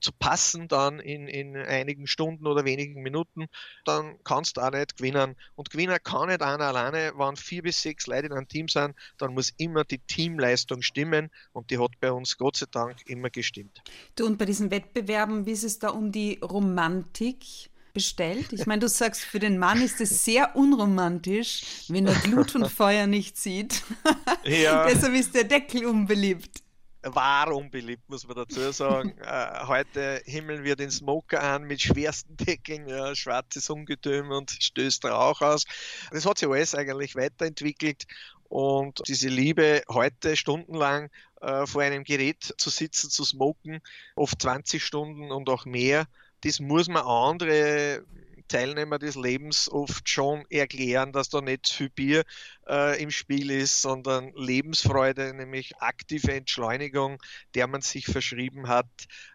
zu 0.00 0.12
passen 0.18 0.68
dann 0.68 1.00
in, 1.00 1.26
in 1.28 1.56
einigen 1.56 2.06
Stunden 2.06 2.46
oder 2.46 2.64
wenigen 2.64 3.02
Minuten, 3.02 3.46
dann 3.84 4.18
kannst 4.24 4.56
du 4.56 4.60
auch 4.62 4.70
nicht 4.70 4.96
gewinnen. 4.96 5.36
Und 5.54 5.70
gewinnen 5.70 5.98
kann 6.02 6.28
nicht 6.28 6.42
einer 6.42 6.66
alleine, 6.66 7.12
wenn 7.16 7.36
vier 7.36 7.62
bis 7.62 7.82
sechs 7.82 8.06
Leute 8.06 8.26
in 8.26 8.32
einem 8.32 8.48
Team 8.48 8.68
sind, 8.68 8.94
dann 9.18 9.34
muss 9.34 9.50
immer 9.56 9.84
die 9.84 9.98
Teamleistung 9.98 10.82
stimmen 10.82 11.30
und 11.52 11.70
die 11.70 11.78
hat 11.78 11.92
bei 12.00 12.12
uns 12.12 12.36
Gott 12.38 12.56
sei 12.56 12.66
Dank 12.70 12.96
immer 13.06 13.30
gestimmt. 13.30 13.82
Du 14.16 14.26
und 14.26 14.38
bei 14.38 14.44
diesen 14.44 14.70
Wettbewerben, 14.70 15.46
wie 15.46 15.52
ist 15.52 15.64
es 15.64 15.78
da 15.78 15.90
um 15.90 16.12
die 16.12 16.38
Romantik? 16.42 17.70
Bestellt? 17.92 18.52
Ich 18.52 18.66
meine, 18.66 18.80
du 18.80 18.88
sagst, 18.88 19.22
für 19.22 19.38
den 19.38 19.58
Mann 19.58 19.82
ist 19.82 20.00
es 20.00 20.24
sehr 20.24 20.56
unromantisch, 20.56 21.62
wenn 21.88 22.06
er 22.06 22.14
Glut 22.14 22.54
und 22.54 22.68
Feuer 22.68 23.06
nicht 23.06 23.36
sieht. 23.36 23.82
Ja. 24.44 24.86
Deshalb 24.88 25.14
ist 25.14 25.34
der 25.34 25.44
Deckel 25.44 25.84
unbeliebt. 25.84 26.62
War 27.02 27.54
unbeliebt, 27.54 28.08
muss 28.08 28.26
man 28.26 28.36
dazu 28.36 28.72
sagen. 28.72 29.14
äh, 29.22 29.66
heute 29.66 30.22
himmeln 30.24 30.64
wir 30.64 30.76
den 30.76 30.90
Smoker 30.90 31.42
an 31.42 31.64
mit 31.64 31.82
schwersten 31.82 32.36
Deckeln, 32.36 32.88
ja, 32.88 33.14
schwarzes 33.14 33.68
Ungetüm 33.68 34.30
und 34.30 34.50
stößt 34.50 35.04
Rauch 35.04 35.42
aus. 35.42 35.64
Das 36.10 36.24
hat 36.24 36.38
sich 36.38 36.48
alles 36.48 36.74
eigentlich 36.74 37.16
weiterentwickelt 37.16 38.06
und 38.50 39.00
diese 39.06 39.28
Liebe, 39.28 39.84
heute 39.88 40.36
stundenlang 40.36 41.08
äh, 41.40 41.66
vor 41.66 41.82
einem 41.82 42.02
Gerät 42.02 42.52
zu 42.58 42.68
sitzen, 42.68 43.08
zu 43.08 43.24
smoken, 43.24 43.80
oft 44.16 44.42
20 44.42 44.84
Stunden 44.84 45.30
und 45.30 45.48
auch 45.48 45.66
mehr, 45.66 46.08
das 46.42 46.60
muss 46.60 46.88
man 46.88 47.02
andere 47.02 48.04
Teilnehmer 48.50 48.98
des 48.98 49.14
Lebens 49.14 49.70
oft 49.70 50.08
schon 50.08 50.44
erklären, 50.50 51.12
dass 51.12 51.28
da 51.28 51.40
nicht 51.40 51.70
viel 51.70 51.88
Bier 51.88 52.24
äh, 52.68 53.00
im 53.00 53.10
Spiel 53.10 53.50
ist, 53.50 53.80
sondern 53.80 54.32
Lebensfreude, 54.34 55.32
nämlich 55.32 55.76
aktive 55.78 56.34
Entschleunigung, 56.34 57.22
der 57.54 57.68
man 57.68 57.80
sich 57.80 58.06
verschrieben 58.06 58.66
hat. 58.66 58.88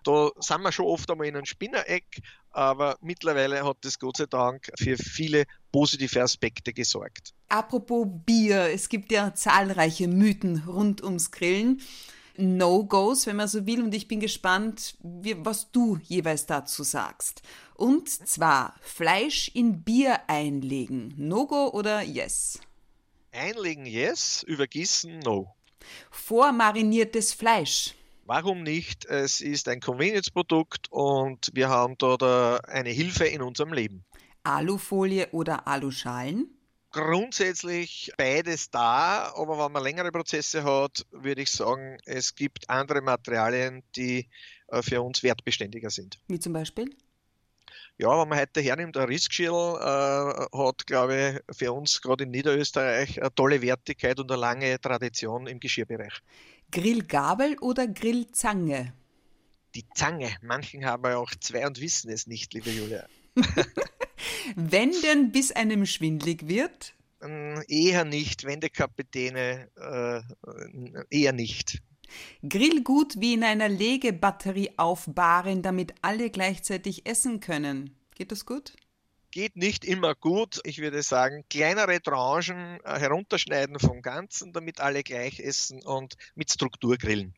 Da 0.04 0.32
sind 0.40 0.62
wir 0.62 0.72
schon 0.74 0.86
oft 0.86 1.10
einmal 1.10 1.28
in 1.28 1.38
einem 1.38 1.46
Spinnereck, 1.46 2.20
aber 2.52 2.98
mittlerweile 3.02 3.64
hat 3.64 3.78
das 3.82 4.00
Gott 4.00 4.18
sei 4.18 4.26
Dank 4.26 4.70
für 4.78 4.98
viele 4.98 5.46
positive 5.72 6.22
Aspekte 6.22 6.74
gesorgt. 6.74 7.34
Apropos 7.48 8.08
Bier, 8.26 8.70
es 8.74 8.90
gibt 8.90 9.12
ja 9.14 9.34
zahlreiche 9.34 10.10
Mythen 10.10 10.64
rund 10.68 11.02
ums 11.02 11.32
Grillen. 11.32 11.82
No-Gos, 12.38 13.28
wenn 13.28 13.36
man 13.36 13.48
so 13.48 13.66
will, 13.66 13.82
und 13.82 13.94
ich 13.94 14.08
bin 14.08 14.20
gespannt, 14.20 14.96
wie, 15.02 15.36
was 15.44 15.72
du 15.72 15.98
jeweils 16.04 16.46
dazu 16.46 16.84
sagst. 16.84 17.42
Und 17.76 18.10
zwar 18.10 18.76
Fleisch 18.82 19.50
in 19.54 19.84
Bier 19.84 20.20
einlegen. 20.28 21.14
No-Go 21.18 21.70
oder 21.70 22.02
Yes? 22.02 22.60
Einlegen 23.32 23.86
Yes, 23.86 24.44
übergießen 24.44 25.20
No. 25.20 25.56
Vormariniertes 26.12 27.34
Fleisch. 27.34 27.94
Warum 28.26 28.64
nicht? 28.64 29.06
Es 29.06 29.40
ist 29.40 29.68
ein 29.68 29.80
Convenience-Produkt 29.80 30.92
und 30.92 31.52
wir 31.54 31.70
haben 31.70 31.96
da 32.00 32.58
eine 32.68 32.90
Hilfe 32.90 33.26
in 33.26 33.42
unserem 33.42 33.72
Leben. 33.72 34.04
Alufolie 34.44 35.28
oder 35.32 35.68
Aluschalen? 35.68 36.55
Grundsätzlich 36.96 38.10
beides 38.16 38.72
da, 38.72 39.34
aber 39.36 39.60
wenn 39.60 39.72
man 39.74 39.84
längere 39.84 40.14
Prozesse 40.14 40.64
hat, 40.64 41.06
würde 41.12 41.42
ich 41.42 41.52
sagen, 41.52 41.98
es 42.06 42.36
gibt 42.36 42.70
andere 42.70 43.02
Materialien, 43.02 43.84
die 43.98 44.30
äh, 44.70 44.82
für 44.82 45.02
uns 45.02 45.22
wertbeständiger 45.22 45.90
sind. 45.90 46.18
Wie 46.30 46.40
zum 46.40 46.54
Beispiel? 46.54 46.96
Ja, 47.98 48.10
wenn 48.22 48.30
man 48.30 48.40
heute 48.40 48.62
hernimmt, 48.62 48.96
ein 48.96 49.08
Rissgeschirr 49.08 49.50
äh, 49.52 50.58
hat, 50.58 50.88
glaube 50.88 51.42
ich, 51.50 51.58
für 51.58 51.74
uns 51.74 52.02
gerade 52.02 52.24
in 52.24 52.32
Niederösterreich 52.32 53.20
eine 53.20 53.36
tolle 53.36 53.62
Wertigkeit 53.62 54.18
und 54.18 54.32
eine 54.32 54.40
lange 54.40 54.80
Tradition 54.80 55.48
im 55.48 55.60
Geschirrbereich. 55.60 56.22
Grillgabel 56.72 57.58
oder 57.60 57.88
Grillzange? 57.88 58.94
Die 59.76 59.84
Zange. 59.96 60.34
Manchen 60.42 60.86
haben 60.86 61.04
ja 61.06 61.18
auch 61.18 61.32
zwei 61.42 61.68
und 61.68 61.82
wissen 61.82 62.10
es 62.10 62.26
nicht, 62.26 62.54
liebe 62.54 62.70
Julia. 62.70 63.06
Wenn 64.56 64.92
denn 65.02 65.32
bis 65.32 65.52
einem 65.52 65.86
schwindlig 65.86 66.48
wird? 66.48 66.94
Ähm, 67.22 67.64
eher 67.68 68.06
nicht, 68.06 68.44
Wendekapitäne 68.46 69.70
äh, 69.76 70.22
eher 71.10 71.34
nicht. 71.34 71.82
Grillgut 72.48 73.20
wie 73.20 73.34
in 73.34 73.44
einer 73.44 73.70
Legebatterie 73.70 74.72
aufbahren, 74.78 75.62
damit 75.62 75.94
alle 76.02 76.30
gleichzeitig 76.30 77.06
essen 77.06 77.40
können. 77.40 77.96
Geht 78.16 78.32
das 78.32 78.46
gut? 78.46 78.74
Geht 79.32 79.58
nicht 79.58 79.84
immer 79.84 80.16
gut. 80.16 80.62
Ich 80.64 80.80
würde 80.80 81.04
sagen, 81.04 81.44
kleinere 81.50 82.02
Tranchen 82.02 82.80
äh, 82.84 83.00
herunterschneiden 83.00 83.80
vom 83.80 84.02
Ganzen, 84.02 84.54
damit 84.54 84.80
alle 84.80 85.04
gleich 85.04 85.40
essen 85.40 85.84
und 85.84 86.16
mit 86.36 86.52
Struktur 86.52 86.98
grillen. 86.98 87.34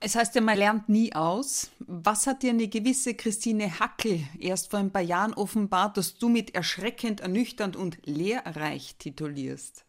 Es 0.00 0.14
heißt 0.14 0.34
ja, 0.34 0.40
man 0.40 0.58
lernt 0.58 0.88
nie 0.88 1.14
aus. 1.14 1.70
Was 1.78 2.26
hat 2.26 2.42
dir 2.42 2.50
eine 2.50 2.68
gewisse 2.68 3.14
Christine 3.14 3.78
Hackel 3.78 4.20
erst 4.38 4.70
vor 4.70 4.78
ein 4.78 4.92
paar 4.92 5.02
Jahren 5.02 5.34
offenbart, 5.34 5.96
dass 5.96 6.18
du 6.18 6.28
mit 6.28 6.54
erschreckend 6.54 7.20
ernüchternd 7.20 7.76
und 7.76 7.98
lehrreich 8.04 8.96
titulierst? 8.98 9.84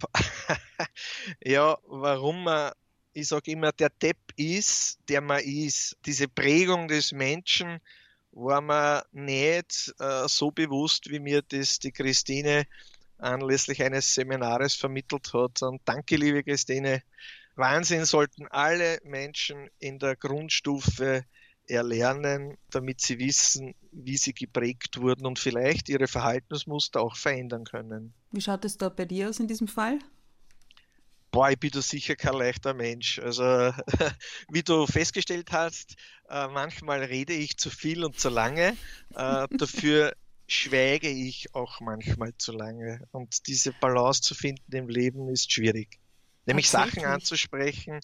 ja, 1.44 1.78
warum 1.86 2.44
man, 2.44 2.72
ich 3.14 3.28
sage 3.28 3.52
immer, 3.52 3.72
der 3.72 3.90
Depp 3.90 4.18
ist, 4.36 4.98
der 5.08 5.20
man 5.20 5.42
ist. 5.42 5.96
Diese 6.04 6.28
Prägung 6.28 6.88
des 6.88 7.12
Menschen 7.12 7.80
war 8.32 8.60
mir 8.60 9.06
nicht 9.12 9.94
äh, 9.98 10.28
so 10.28 10.50
bewusst, 10.50 11.10
wie 11.10 11.20
mir 11.20 11.40
das 11.40 11.78
die 11.78 11.92
Christine 11.92 12.66
anlässlich 13.18 13.82
eines 13.82 14.14
Seminares 14.14 14.74
vermittelt 14.74 15.32
hat. 15.32 15.62
Und 15.62 15.80
danke, 15.86 16.16
liebe 16.16 16.44
Christine, 16.44 17.02
Wahnsinn 17.56 18.04
sollten 18.04 18.46
alle 18.48 18.98
Menschen 19.04 19.68
in 19.78 19.98
der 19.98 20.14
Grundstufe 20.14 21.24
erlernen, 21.66 22.56
damit 22.70 23.00
sie 23.00 23.18
wissen, 23.18 23.74
wie 23.90 24.16
sie 24.16 24.34
geprägt 24.34 25.00
wurden 25.00 25.26
und 25.26 25.38
vielleicht 25.38 25.88
ihre 25.88 26.06
Verhaltensmuster 26.06 27.00
auch 27.00 27.16
verändern 27.16 27.64
können. 27.64 28.14
Wie 28.30 28.40
schaut 28.40 28.64
es 28.64 28.76
da 28.76 28.88
bei 28.88 29.04
dir 29.04 29.28
aus 29.28 29.40
in 29.40 29.48
diesem 29.48 29.68
Fall? 29.68 29.98
Boah, 31.30 31.50
ich 31.50 31.58
bin 31.58 31.70
da 31.70 31.82
sicher 31.82 32.14
kein 32.14 32.34
leichter 32.34 32.72
Mensch. 32.72 33.18
Also, 33.18 33.42
wie 34.48 34.62
du 34.62 34.86
festgestellt 34.86 35.50
hast, 35.52 35.96
äh, 36.28 36.48
manchmal 36.48 37.02
rede 37.02 37.32
ich 37.32 37.58
zu 37.58 37.70
viel 37.70 38.04
und 38.04 38.18
zu 38.18 38.28
lange. 38.28 38.76
Äh, 39.14 39.46
dafür 39.50 40.14
schweige 40.46 41.08
ich 41.08 41.54
auch 41.54 41.80
manchmal 41.80 42.32
zu 42.38 42.52
lange. 42.52 43.06
Und 43.10 43.48
diese 43.48 43.72
Balance 43.72 44.22
zu 44.22 44.34
finden 44.34 44.74
im 44.74 44.88
Leben 44.88 45.28
ist 45.28 45.52
schwierig. 45.52 45.98
Nämlich 46.46 46.70
Sachen 46.70 47.04
anzusprechen, 47.04 48.00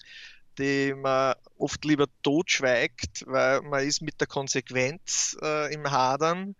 die 0.57 0.93
man 0.93 1.35
oft 1.57 1.83
lieber 1.85 2.07
totschweigt, 2.21 3.25
weil 3.25 3.61
man 3.61 3.85
ist 3.85 4.01
mit 4.01 4.19
der 4.19 4.27
Konsequenz 4.27 5.35
äh, 5.41 5.73
im 5.73 5.89
Hadern. 5.89 6.55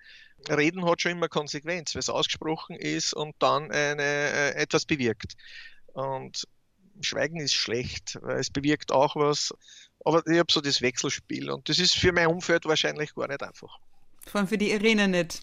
Reden 0.50 0.86
hat 0.86 1.02
schon 1.02 1.14
immer 1.14 1.30
Konsequenz, 1.30 1.94
weil 1.94 2.00
es 2.00 2.10
ausgesprochen 2.10 2.76
ist 2.76 3.14
und 3.14 3.36
dann 3.40 3.72
eine, 3.72 4.02
äh, 4.02 4.56
etwas 4.56 4.86
bewirkt. 4.86 5.34
Und 5.94 6.48
Schweigen 7.02 7.40
ist 7.40 7.54
schlecht, 7.54 8.18
weil 8.22 8.40
es 8.40 8.50
bewirkt 8.50 8.92
auch 8.92 9.16
was. 9.16 9.54
Aber 10.06 10.26
ich 10.28 10.40
habe 10.40 10.52
so 10.52 10.60
das 10.60 10.82
Wechselspiel 10.82 11.50
und 11.50 11.70
das 11.70 11.80
ist 11.80 11.96
für 11.96 12.12
mein 12.12 12.28
Umfeld 12.28 12.66
wahrscheinlich 12.66 13.16
gar 13.16 13.28
nicht 13.28 13.42
einfach. 13.42 13.80
Vor 14.26 14.40
allem 14.40 14.48
für 14.48 14.58
die 14.58 14.72
Irene 14.72 15.08
nicht. 15.08 15.42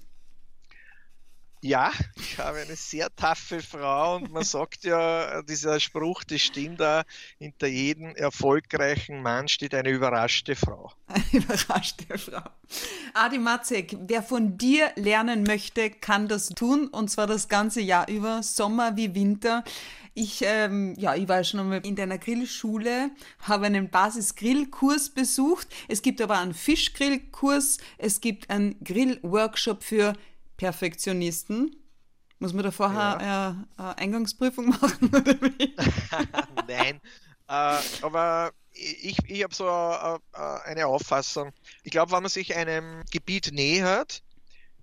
Ja, 1.62 1.92
ich 2.16 2.38
habe 2.38 2.60
eine 2.60 2.74
sehr 2.74 3.14
taffe 3.14 3.60
Frau 3.60 4.16
und 4.16 4.32
man 4.32 4.44
sagt 4.44 4.84
ja, 4.84 5.42
dieser 5.42 5.78
Spruch, 5.78 6.24
das 6.24 6.40
stimmt 6.40 6.80
da, 6.80 7.02
hinter 7.38 7.66
jedem 7.66 8.16
erfolgreichen 8.16 9.20
Mann 9.20 9.46
steht 9.46 9.74
eine 9.74 9.90
überraschte 9.90 10.56
Frau. 10.56 10.90
Eine 11.06 11.24
überraschte 11.32 12.16
Frau. 12.16 12.44
Adi 13.12 13.38
Matzek, 13.38 13.94
wer 14.06 14.22
von 14.22 14.56
dir 14.56 14.90
lernen 14.96 15.42
möchte, 15.42 15.90
kann 15.90 16.28
das 16.28 16.48
tun 16.48 16.88
und 16.88 17.10
zwar 17.10 17.26
das 17.26 17.48
ganze 17.48 17.82
Jahr 17.82 18.08
über, 18.08 18.42
Sommer 18.42 18.96
wie 18.96 19.14
Winter. 19.14 19.62
Ich, 20.14 20.42
ähm, 20.42 20.94
ja, 20.98 21.14
ich 21.14 21.28
war 21.28 21.44
schon 21.44 21.60
einmal 21.60 21.86
in 21.86 21.94
deiner 21.94 22.18
Grillschule, 22.18 23.10
habe 23.42 23.66
einen 23.66 23.90
Basis-Grillkurs 23.90 25.10
besucht. 25.10 25.68
Es 25.88 26.02
gibt 26.02 26.20
aber 26.20 26.38
einen 26.38 26.54
Fischgrillkurs, 26.54 27.78
es 27.96 28.20
gibt 28.20 28.50
einen 28.50 28.82
Grillworkshop 28.82 29.84
für 29.84 30.14
Perfektionisten. 30.60 31.74
Muss 32.38 32.52
man 32.52 32.64
da 32.64 32.70
vorher 32.70 33.18
ja. 33.18 33.66
äh, 33.78 33.80
eine 33.80 33.98
Eingangsprüfung 33.98 34.68
machen? 34.68 35.08
Oder 35.14 35.40
wie? 35.40 35.74
Nein, 36.68 37.00
äh, 37.48 37.78
aber 38.02 38.52
ich, 38.72 39.16
ich 39.26 39.42
habe 39.42 39.54
so 39.54 39.66
äh, 39.66 40.68
eine 40.68 40.86
Auffassung. 40.86 41.52
Ich 41.82 41.90
glaube, 41.90 42.12
wenn 42.12 42.22
man 42.22 42.30
sich 42.30 42.56
einem 42.56 43.02
Gebiet 43.10 43.52
nähert, 43.52 44.22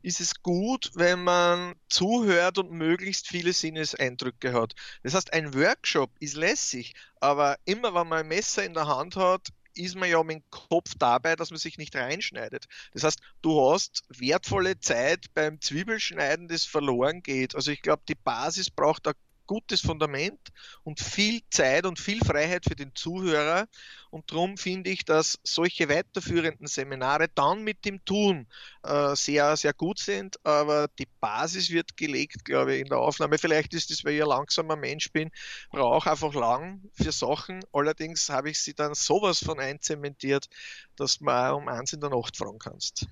ist 0.01 0.19
es 0.19 0.41
gut, 0.41 0.89
wenn 0.95 1.23
man 1.23 1.75
zuhört 1.89 2.57
und 2.57 2.71
möglichst 2.71 3.27
viele 3.27 3.53
Sinneseindrücke 3.53 4.53
hat. 4.53 4.73
Das 5.03 5.13
heißt, 5.13 5.31
ein 5.31 5.53
Workshop 5.53 6.09
ist 6.19 6.35
lässig, 6.35 6.95
aber 7.19 7.57
immer 7.65 7.93
wenn 7.93 8.07
man 8.07 8.19
ein 8.21 8.27
Messer 8.29 8.65
in 8.65 8.73
der 8.73 8.87
Hand 8.87 9.15
hat, 9.15 9.49
ist 9.77 9.95
man 9.95 10.09
ja 10.09 10.21
mit 10.23 10.37
dem 10.37 10.43
Kopf 10.49 10.93
dabei, 10.97 11.35
dass 11.35 11.51
man 11.51 11.59
sich 11.59 11.77
nicht 11.77 11.95
reinschneidet. 11.95 12.65
Das 12.93 13.03
heißt, 13.03 13.19
du 13.41 13.71
hast 13.71 14.03
wertvolle 14.09 14.79
Zeit 14.79 15.33
beim 15.33 15.61
Zwiebelschneiden, 15.61 16.47
das 16.47 16.65
verloren 16.65 17.21
geht. 17.21 17.55
Also 17.55 17.71
ich 17.71 17.81
glaube, 17.81 18.03
die 18.07 18.15
Basis 18.15 18.69
braucht 18.69 19.07
ein 19.07 19.13
gutes 19.47 19.81
Fundament 19.81 20.49
und 20.83 20.99
viel 20.99 21.41
Zeit 21.49 21.85
und 21.85 21.99
viel 21.99 22.23
Freiheit 22.23 22.65
für 22.65 22.75
den 22.75 22.93
Zuhörer. 22.93 23.67
Und 24.09 24.31
darum 24.31 24.57
finde 24.57 24.89
ich, 24.89 25.05
dass 25.05 25.39
solche 25.43 25.89
weiterführenden 25.89 26.67
Seminare 26.67 27.27
dann 27.33 27.63
mit 27.63 27.85
dem 27.85 28.03
Tun 28.05 28.47
äh, 28.83 29.15
sehr, 29.15 29.57
sehr 29.57 29.73
gut 29.73 29.99
sind. 29.99 30.37
Aber 30.45 30.87
die 30.99 31.07
Basis 31.19 31.69
wird 31.71 31.97
gelegt, 31.97 32.45
glaube 32.45 32.75
ich, 32.75 32.81
in 32.81 32.87
der 32.87 32.99
Aufnahme. 32.99 33.37
Vielleicht 33.37 33.73
ist 33.73 33.91
es, 33.91 34.05
weil 34.05 34.13
ich 34.13 34.21
ein 34.21 34.29
langsamer 34.29 34.75
Mensch 34.75 35.11
bin, 35.11 35.31
brauche 35.71 36.09
einfach 36.11 36.33
lang 36.33 36.81
für 36.93 37.11
Sachen. 37.11 37.63
Allerdings 37.73 38.29
habe 38.29 38.49
ich 38.49 38.59
sie 38.59 38.73
dann 38.73 38.93
sowas 38.93 39.39
von 39.39 39.59
einzementiert, 39.59 40.47
dass 40.95 41.21
man 41.21 41.53
um 41.53 41.67
eins 41.67 41.93
in 41.93 42.01
der 42.01 42.09
Nacht 42.09 42.37
fragen 42.37 42.59
kannst. 42.59 43.07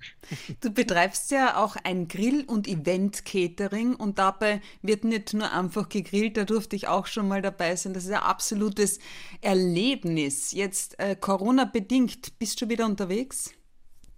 Du 0.60 0.70
betreibst 0.70 1.30
ja 1.30 1.62
auch 1.62 1.76
ein 1.84 2.08
Grill- 2.08 2.44
und 2.46 2.66
Event-Catering 2.66 3.94
und 3.94 4.18
dabei 4.18 4.60
wird 4.82 5.04
nicht 5.04 5.34
nur 5.34 5.50
einfach 5.52 5.88
gegrillt, 5.88 6.36
da 6.36 6.44
durfte 6.44 6.76
ich 6.76 6.88
auch 6.88 7.06
schon 7.06 7.28
mal 7.28 7.42
dabei 7.42 7.76
sein. 7.76 7.94
Das 7.94 8.04
ist 8.04 8.10
ein 8.10 8.16
absolutes 8.16 8.98
Erlebnis. 9.40 10.52
Jetzt 10.52 10.85
jetzt 10.86 10.98
äh, 10.98 11.16
Corona-bedingt, 11.16 12.38
bist 12.38 12.60
du 12.60 12.68
wieder 12.68 12.86
unterwegs? 12.86 13.52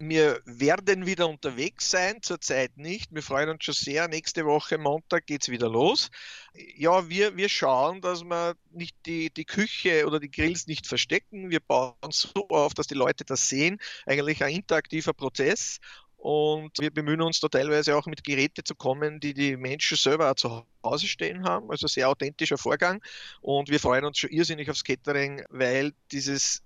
Wir 0.01 0.39
werden 0.45 1.05
wieder 1.05 1.27
unterwegs 1.27 1.91
sein, 1.91 2.21
zurzeit 2.21 2.77
nicht. 2.77 3.13
Wir 3.13 3.21
freuen 3.21 3.49
uns 3.49 3.65
schon 3.65 3.73
sehr. 3.73 4.07
Nächste 4.07 4.45
Woche, 4.45 4.77
Montag, 4.77 5.25
geht 5.25 5.41
es 5.41 5.49
wieder 5.49 5.67
los. 5.67 6.09
Ja, 6.53 7.09
wir, 7.09 7.35
wir 7.35 7.49
schauen, 7.49 7.99
dass 7.99 8.23
wir 8.23 8.55
nicht 8.71 8.95
die, 9.05 9.29
die 9.29 9.43
Küche 9.43 10.05
oder 10.07 10.21
die 10.21 10.31
Grills 10.31 10.67
nicht 10.67 10.87
verstecken. 10.87 11.49
Wir 11.49 11.59
bauen 11.59 11.95
so 12.11 12.47
auf, 12.47 12.73
dass 12.73 12.87
die 12.87 12.93
Leute 12.93 13.25
das 13.25 13.49
sehen. 13.49 13.77
Eigentlich 14.05 14.41
ein 14.41 14.55
interaktiver 14.55 15.13
Prozess. 15.13 15.79
Und 16.19 16.71
wir 16.79 16.91
bemühen 16.91 17.21
uns 17.21 17.39
da 17.39 17.47
teilweise 17.47 17.95
auch 17.95 18.05
mit 18.05 18.25
Geräten 18.25 18.65
zu 18.65 18.75
kommen, 18.75 19.21
die 19.21 19.33
die 19.33 19.55
Menschen 19.55 19.95
selber 19.95 20.29
auch 20.29 20.35
zu 20.35 20.65
Hause 20.83 21.07
stehen 21.07 21.45
haben. 21.45 21.71
Also 21.71 21.87
sehr 21.87 22.09
authentischer 22.09 22.57
Vorgang. 22.57 23.01
Und 23.39 23.69
wir 23.69 23.79
freuen 23.79 24.03
uns 24.03 24.19
schon 24.19 24.29
irrsinnig 24.29 24.69
aufs 24.69 24.83
Catering, 24.83 25.43
weil 25.49 25.93
dieses 26.11 26.61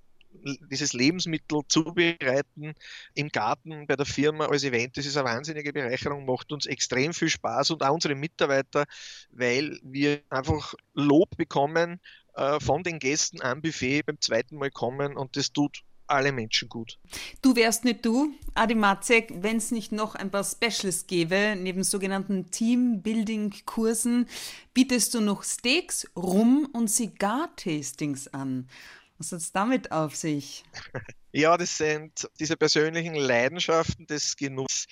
dieses 0.72 0.94
Lebensmittel 0.94 1.62
zubereiten 1.68 2.74
im 3.14 3.30
Garten 3.30 3.86
bei 3.86 3.96
der 3.96 4.06
Firma 4.06 4.48
als 4.48 4.64
Event, 4.64 4.98
das 4.98 5.06
ist 5.06 5.18
eine 5.18 5.30
wahnsinnige 5.30 5.72
Bereicherung, 5.72 6.26
macht 6.26 6.52
uns 6.52 6.66
extrem 6.66 7.14
viel 7.14 7.30
Spaß 7.30 7.72
und 7.72 7.84
auch 7.84 7.94
unsere 7.94 8.16
Mitarbeiter, 8.16 8.86
weil 9.30 9.80
wir 9.84 10.22
einfach 10.30 10.74
Lob 10.94 11.38
bekommen 11.38 12.00
äh, 12.36 12.60
von 12.60 12.84
den 12.84 13.00
Gästen 13.00 13.42
am 13.42 13.62
Buffet 13.62 14.04
beim 14.04 14.20
zweiten 14.20 14.58
Mal 14.58 14.72
kommen 14.72 15.16
und 15.18 15.38
das 15.38 15.52
tut 15.52 15.84
alle 16.08 16.32
Menschen 16.32 16.70
gut. 16.70 17.00
Du 17.42 17.56
wärst 17.56 17.86
nicht 17.86 18.06
du, 18.06 18.34
Adi 18.54 18.76
Matzek, 18.76 19.34
wenn 19.38 19.58
es 19.58 19.72
nicht 19.72 19.92
noch 19.92 20.16
ein 20.16 20.32
paar 20.32 20.44
Specials 20.44 21.08
gäbe, 21.08 21.56
neben 21.58 21.84
sogenannten 21.84 22.50
Teambuilding-Kursen, 22.52 24.28
bietest 24.74 25.14
du 25.14 25.22
noch 25.22 25.44
Steaks, 25.44 26.08
Rum 26.16 26.68
und 26.74 26.90
Cigar-Tastings 26.90 28.28
an. 28.30 28.68
Was 29.18 29.32
hat 29.32 29.40
es 29.40 29.52
damit 29.52 29.92
auf 29.92 30.16
sich? 30.16 30.64
Ja, 31.36 31.58
das 31.58 31.78
sind 31.80 32.30
diese 32.40 32.56
persönlichen 32.56 33.16
Leidenschaften 33.16 34.06
des 34.06 34.38
Genusses 34.38 34.86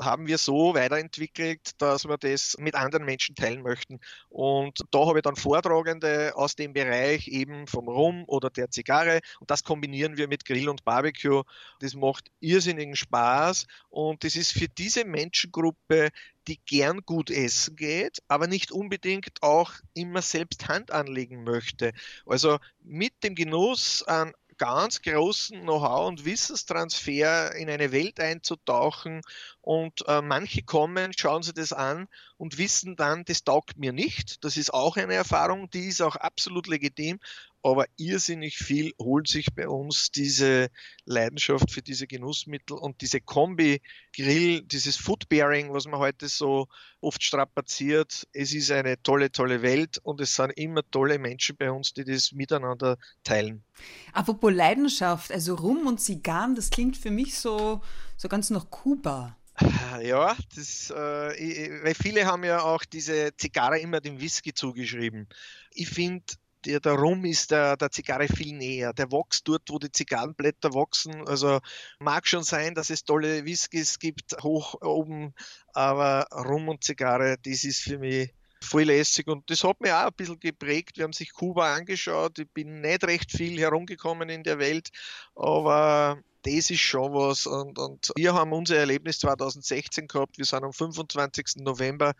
haben 0.00 0.26
wir 0.26 0.38
so 0.38 0.74
weiterentwickelt, 0.74 1.72
dass 1.78 2.06
wir 2.06 2.18
das 2.18 2.56
mit 2.58 2.74
anderen 2.74 3.04
Menschen 3.04 3.34
teilen 3.34 3.62
möchten. 3.62 4.00
Und 4.28 4.80
da 4.90 5.06
habe 5.06 5.18
ich 5.18 5.22
dann 5.22 5.36
Vortragende 5.36 6.32
aus 6.34 6.56
dem 6.56 6.72
Bereich 6.72 7.28
eben 7.28 7.66
vom 7.66 7.88
Rum 7.88 8.24
oder 8.26 8.50
der 8.50 8.70
Zigarre 8.70 9.20
und 9.40 9.50
das 9.50 9.64
kombinieren 9.64 10.16
wir 10.16 10.28
mit 10.28 10.44
Grill 10.44 10.68
und 10.68 10.84
Barbecue. 10.84 11.42
Das 11.80 11.94
macht 11.94 12.30
irrsinnigen 12.40 12.96
Spaß 12.96 13.66
und 13.88 14.24
das 14.24 14.36
ist 14.36 14.52
für 14.52 14.68
diese 14.68 15.04
Menschengruppe, 15.04 16.10
die 16.46 16.60
gern 16.64 17.00
gut 17.04 17.30
essen 17.30 17.76
geht, 17.76 18.18
aber 18.28 18.46
nicht 18.46 18.72
unbedingt 18.72 19.42
auch 19.42 19.72
immer 19.94 20.22
selbst 20.22 20.68
Hand 20.68 20.90
anlegen 20.90 21.44
möchte. 21.44 21.92
Also 22.24 22.58
mit 22.82 23.22
dem 23.22 23.34
Genuss 23.34 24.02
an 24.02 24.32
ganz 24.58 25.00
großen 25.02 25.60
Know-how 25.62 26.08
und 26.08 26.24
Wissenstransfer 26.24 27.54
in 27.54 27.70
eine 27.70 27.92
Welt 27.92 28.20
einzutauchen. 28.20 29.22
Und 29.62 30.06
äh, 30.06 30.20
manche 30.20 30.62
kommen, 30.62 31.12
schauen 31.16 31.42
sich 31.42 31.54
das 31.54 31.72
an 31.72 32.08
und 32.36 32.58
wissen 32.58 32.96
dann, 32.96 33.24
das 33.24 33.44
taugt 33.44 33.78
mir 33.78 33.92
nicht. 33.92 34.44
Das 34.44 34.56
ist 34.56 34.74
auch 34.74 34.96
eine 34.96 35.14
Erfahrung, 35.14 35.70
die 35.70 35.86
ist 35.86 36.02
auch 36.02 36.16
absolut 36.16 36.66
legitim 36.66 37.20
aber 37.62 37.86
irrsinnig 37.96 38.56
viel 38.56 38.92
holt 38.98 39.28
sich 39.28 39.54
bei 39.54 39.68
uns 39.68 40.10
diese 40.10 40.68
Leidenschaft 41.04 41.70
für 41.70 41.82
diese 41.82 42.06
Genussmittel 42.06 42.76
und 42.76 43.00
diese 43.00 43.20
Kombi-Grill, 43.20 44.62
dieses 44.62 44.96
Foodbearing, 44.96 45.72
was 45.72 45.86
man 45.86 45.98
heute 45.98 46.28
so 46.28 46.68
oft 47.00 47.22
strapaziert. 47.22 48.26
Es 48.32 48.54
ist 48.54 48.70
eine 48.70 49.02
tolle, 49.02 49.32
tolle 49.32 49.62
Welt 49.62 49.98
und 50.02 50.20
es 50.20 50.34
sind 50.34 50.50
immer 50.52 50.82
tolle 50.90 51.18
Menschen 51.18 51.56
bei 51.56 51.70
uns, 51.70 51.92
die 51.92 52.04
das 52.04 52.32
miteinander 52.32 52.96
teilen. 53.24 53.64
Apropos 54.12 54.52
Leidenschaft, 54.52 55.32
also 55.32 55.54
Rum 55.54 55.86
und 55.86 56.00
Zigarren, 56.00 56.54
das 56.54 56.70
klingt 56.70 56.96
für 56.96 57.10
mich 57.10 57.38
so, 57.38 57.82
so 58.16 58.28
ganz 58.28 58.50
nach 58.50 58.70
Kuba. 58.70 59.36
Ja, 60.02 60.36
das, 60.54 60.90
äh, 60.90 61.82
weil 61.82 61.94
viele 61.94 62.24
haben 62.26 62.44
ja 62.44 62.62
auch 62.62 62.84
diese 62.84 63.36
Zigarre 63.36 63.80
immer 63.80 64.00
dem 64.00 64.20
Whisky 64.20 64.54
zugeschrieben. 64.54 65.28
Ich 65.72 65.88
finde, 65.88 66.24
der, 66.64 66.80
der 66.80 66.92
Rum 66.92 67.24
ist 67.24 67.50
der, 67.50 67.76
der 67.76 67.90
Zigarre 67.90 68.28
viel 68.28 68.56
näher. 68.56 68.92
Der 68.92 69.10
wächst 69.10 69.46
dort, 69.46 69.62
wo 69.68 69.78
die 69.78 69.92
Zigarrenblätter 69.92 70.74
wachsen. 70.74 71.26
Also 71.26 71.60
mag 72.00 72.26
schon 72.26 72.42
sein, 72.42 72.74
dass 72.74 72.90
es 72.90 73.04
tolle 73.04 73.44
Whiskys 73.44 73.98
gibt, 73.98 74.36
hoch 74.42 74.74
oben, 74.82 75.34
aber 75.72 76.26
Rum 76.32 76.68
und 76.68 76.84
Zigarre, 76.84 77.36
das 77.42 77.64
ist 77.64 77.80
für 77.80 77.98
mich 77.98 78.32
voll 78.60 78.84
lässig 78.84 79.28
und 79.28 79.48
das 79.50 79.62
hat 79.62 79.80
mich 79.80 79.92
auch 79.92 80.06
ein 80.06 80.12
bisschen 80.16 80.40
geprägt. 80.40 80.96
Wir 80.96 81.04
haben 81.04 81.12
sich 81.12 81.32
Kuba 81.32 81.74
angeschaut. 81.74 82.38
Ich 82.38 82.50
bin 82.50 82.80
nicht 82.80 83.04
recht 83.04 83.30
viel 83.30 83.58
herumgekommen 83.58 84.28
in 84.28 84.42
der 84.42 84.58
Welt, 84.58 84.90
aber 85.34 86.18
das 86.42 86.70
ist 86.70 86.80
schon 86.80 87.12
was. 87.12 87.46
Und, 87.46 87.78
und, 87.78 88.12
wir 88.16 88.34
haben 88.34 88.52
unser 88.52 88.76
Erlebnis 88.76 89.18
2016 89.20 90.08
gehabt. 90.08 90.38
Wir 90.38 90.44
sind 90.44 90.64
am 90.64 90.72
25. 90.72 91.56
November 91.56 92.14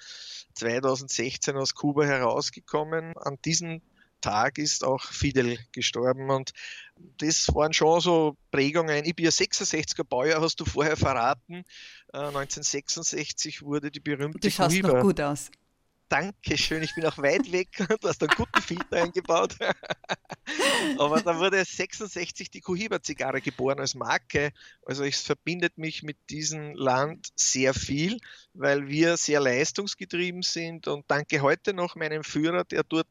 2016 0.55 1.57
aus 1.57 1.75
Kuba 1.75 2.05
herausgekommen. 2.05 3.17
An 3.17 3.39
diesem 3.45 3.81
Tag 4.21 4.59
ist 4.59 4.85
auch 4.85 5.03
Fidel 5.05 5.59
gestorben 5.73 6.31
und 6.31 6.53
das 7.19 7.55
waren 7.55 7.73
schon 7.73 8.01
so 8.01 8.37
Prägungen. 8.51 9.05
Ich 9.05 9.15
bin 9.15 9.25
ja 9.25 9.31
66er 9.31 10.05
Baujahr, 10.05 10.41
hast 10.41 10.61
du 10.61 10.65
vorher 10.65 10.97
verraten. 10.97 11.65
1966 12.13 13.57
äh, 13.57 13.65
wurde 13.65 13.91
die 13.91 14.01
berühmte 14.01 14.41
Du 14.41 14.51
schaust 14.51 14.83
noch 14.83 15.01
gut 15.01 15.21
aus. 15.21 15.51
danke 16.09 16.57
schön, 16.57 16.83
ich 16.83 16.95
bin 16.95 17.05
auch 17.07 17.19
weit 17.19 17.51
weg, 17.53 17.69
du 18.01 18.09
hast 18.09 18.23
einen 18.23 18.35
guten 18.37 18.63
Filter 18.63 19.03
eingebaut. 19.03 19.57
Aber 20.99 21.21
da 21.23 21.39
wurde 21.39 21.65
66 21.65 22.51
die 22.51 22.61
Cohiba-Zigarre 22.61 23.41
geboren 23.41 23.79
als 23.79 23.95
Marke. 23.95 24.53
Also 24.85 25.05
es 25.05 25.21
verbindet 25.21 25.79
mich 25.79 26.03
mit 26.03 26.17
diesem 26.29 26.75
Land 26.75 27.29
sehr 27.37 27.73
viel, 27.73 28.19
weil 28.53 28.89
wir 28.89 29.17
sehr 29.17 29.41
leistungsgetrieben 29.41 30.43
sind 30.43 30.89
und 30.89 31.05
danke 31.09 31.41
heute 31.41 31.73
noch 31.73 31.95
meinem 31.95 32.25
Führer, 32.25 32.65
der 32.65 32.83
dort 32.83 33.07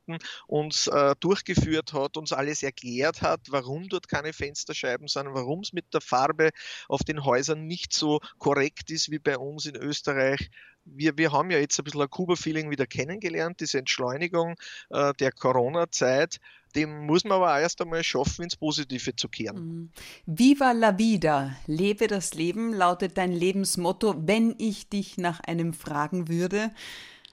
uns 0.48 0.88
äh, 0.88 1.16
durchgeführt 1.20 1.94
hat, 1.94 2.18
uns 2.18 2.34
alles 2.34 2.62
erklärt 2.62 3.22
hat, 3.22 3.42
warum 3.50 3.88
dort 3.88 4.08
keine 4.08 4.34
Fensterscheiben 4.34 5.08
sind, 5.08 5.34
warum 5.34 5.62
es 5.62 5.72
mit 5.72 5.94
der 5.94 6.02
Farbe 6.02 6.52
auf 6.90 7.04
den 7.04 7.24
Häusern 7.24 7.68
nicht 7.68 7.94
so 7.94 8.20
korrekt 8.38 8.92
ist 8.92 9.12
wie 9.12 9.20
bei 9.20 9.38
uns 9.38 9.66
in 9.66 9.76
Österreich 9.76 10.50
wir, 10.96 11.18
wir 11.18 11.32
haben 11.32 11.52
ja 11.52 11.60
jetzt 11.60 11.78
ein 11.80 11.84
bisschen 11.84 12.02
ein 12.02 12.10
Kuba-Feeling 12.10 12.70
wieder 12.70 12.88
kennengelernt, 12.88 13.60
diese 13.60 13.80
Entschleunigung 13.80 14.56
äh, 14.90 15.14
der 15.16 15.32
Corona-Zeit. 15.32 16.40
Dem 16.78 17.06
muss 17.06 17.26
man 17.26 17.34
aber 17.34 17.60
erst 17.60 17.82
einmal 17.82 18.04
schaffen, 18.04 18.44
ins 18.44 18.56
Positive 18.56 19.16
zu 19.16 19.28
kehren. 19.28 19.58
Mhm. 19.58 19.92
Viva 20.26 20.72
la 20.72 20.98
vida, 20.98 21.58
lebe 21.66 22.08
das 22.08 22.34
Leben, 22.36 22.72
lautet 22.74 23.18
dein 23.18 23.34
Lebensmotto, 23.34 24.16
wenn 24.18 24.56
ich 24.58 24.88
dich 24.88 25.18
nach 25.18 25.42
einem 25.42 25.74
fragen 25.74 26.30
würde. 26.30 26.72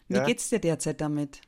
Wie 0.08 0.16
ja. 0.16 0.26
es 0.26 0.48
dir 0.48 0.58
derzeit 0.58 1.00
damit? 1.00 1.40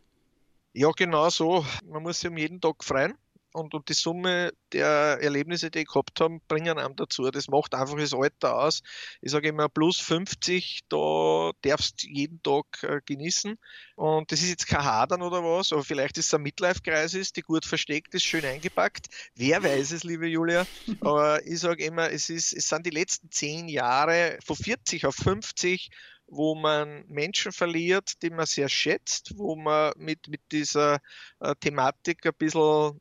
Ja, 0.75 0.91
genau 0.91 1.29
so. 1.31 1.65
Man 1.85 2.03
muss 2.03 2.21
sich 2.21 2.31
um 2.31 2.37
jeden 2.37 2.61
Tag 2.61 2.85
freuen 2.85 3.15
und, 3.57 3.75
und 3.75 3.89
die 3.89 3.95
Summe 3.95 4.53
der 4.73 5.19
Erlebnisse, 5.21 5.71
die 5.71 5.81
ich 5.81 5.87
gehabt 5.87 6.21
habe, 6.21 6.39
bringen 6.47 6.79
einem 6.79 6.95
dazu. 6.95 7.31
Das 7.31 7.49
macht 7.49 7.75
einfach 7.75 7.97
das 7.97 8.13
Alter 8.13 8.59
aus. 8.59 8.83
Ich 9.23 9.31
sage 9.31 9.49
immer, 9.49 9.69
plus 9.69 9.99
50, 9.99 10.81
da 10.89 11.53
darfst 11.63 12.05
jeden 12.05 12.43
Tag 12.43 12.67
äh, 12.83 13.01
genießen. 13.05 13.59
Und 13.97 14.31
das 14.31 14.43
ist 14.43 14.51
jetzt 14.51 14.67
kein 14.67 14.85
Hadern 14.85 15.23
oder 15.23 15.43
was, 15.43 15.73
aber 15.73 15.85
vielleicht 15.85 16.19
ist 16.19 16.27
es 16.27 16.35
ein 16.35 16.43
Midlife-Kreis, 16.43 17.33
die 17.33 17.41
gut 17.41 17.65
versteckt 17.65 18.15
ist, 18.15 18.25
schön 18.25 18.45
eingepackt. 18.45 19.07
Wer 19.35 19.63
weiß 19.63 19.93
es, 19.93 20.05
liebe 20.05 20.27
Julia. 20.27 20.67
Aber 21.01 21.45
ich 21.47 21.61
sage 21.61 21.85
immer, 21.85 22.11
es, 22.11 22.29
ist, 22.29 22.53
es 22.53 22.69
sind 22.69 22.85
die 22.85 22.91
letzten 22.91 23.31
zehn 23.31 23.69
Jahre 23.69 24.39
von 24.45 24.57
40 24.57 25.07
auf 25.07 25.15
50 25.15 25.91
wo 26.29 26.57
man 26.57 27.05
Menschen 27.07 27.53
verliert, 27.53 28.21
die 28.23 28.31
man 28.31 28.47
sehr 28.47 28.69
schätzt, 28.69 29.35
wo 29.37 29.55
man 29.55 29.93
mit, 29.97 30.27
mit 30.27 30.41
dieser 30.51 30.99
äh, 31.39 31.55
Thematik 31.61 32.27
ein 32.27 32.35
bisschen 32.37 33.01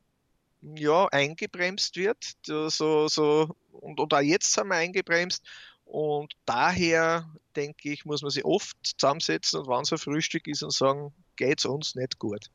ja, 0.75 1.08
eingebremst 1.08 1.95
wird. 1.95 2.17
So, 2.45 3.08
so, 3.08 3.56
und, 3.71 3.99
und 3.99 4.13
auch 4.13 4.21
jetzt 4.21 4.51
sind 4.54 4.67
wir 4.67 4.75
eingebremst. 4.75 5.43
Und 5.86 6.34
daher 6.45 7.30
denke 7.56 7.91
ich, 7.91 8.06
muss 8.06 8.21
man 8.21 8.32
sich 8.32 8.43
oft 8.43 8.75
zusammensetzen 8.84 9.60
und 9.60 9.67
wann 9.67 9.86
so 9.86 9.97
Frühstück 9.97 10.47
ist 10.47 10.63
und 10.63 10.73
sagen, 10.73 11.13
geht 11.36 11.60
es 11.60 11.65
uns 11.65 11.95
nicht 11.95 12.17
gut. 12.17 12.49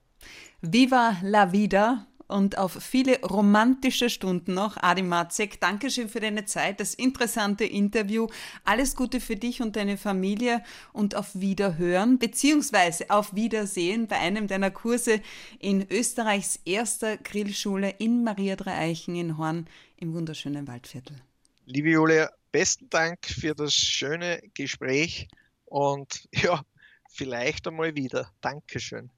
Viva 0.60 1.16
la 1.22 1.52
vida 1.52 2.06
und 2.30 2.58
auf 2.58 2.72
viele 2.72 3.20
romantische 3.20 4.08
Stunden 4.08 4.54
noch. 4.54 4.76
Adi 4.76 5.02
Matzek, 5.02 5.60
Dankeschön 5.60 6.08
für 6.08 6.20
deine 6.20 6.44
Zeit, 6.44 6.80
das 6.80 6.94
interessante 6.94 7.64
Interview. 7.64 8.28
Alles 8.64 8.96
Gute 8.96 9.20
für 9.20 9.36
dich 9.36 9.60
und 9.60 9.76
deine 9.76 9.96
Familie 9.96 10.62
und 10.92 11.16
auf 11.16 11.28
Wiederhören 11.34 12.18
beziehungsweise 12.18 13.10
auf 13.10 13.34
Wiedersehen 13.34 14.06
bei 14.06 14.16
einem 14.16 14.46
deiner 14.46 14.70
Kurse 14.70 15.20
in 15.58 15.86
Österreichs 15.90 16.60
erster 16.64 17.16
Grillschule 17.16 17.90
in 17.98 18.24
Maria 18.24 18.56
Dreieichen 18.56 19.16
in 19.16 19.36
Horn 19.36 19.66
im 19.96 20.14
wunderschönen 20.14 20.66
Waldviertel. 20.66 21.16
Liebe 21.66 21.90
Julia, 21.90 22.30
besten 22.52 22.88
Dank 22.90 23.18
für 23.26 23.54
das 23.54 23.74
schöne 23.74 24.40
Gespräch 24.54 25.28
und 25.66 26.28
ja, 26.34 26.62
vielleicht 27.10 27.66
einmal 27.68 27.94
wieder. 27.94 28.30
Dankeschön. 28.40 29.10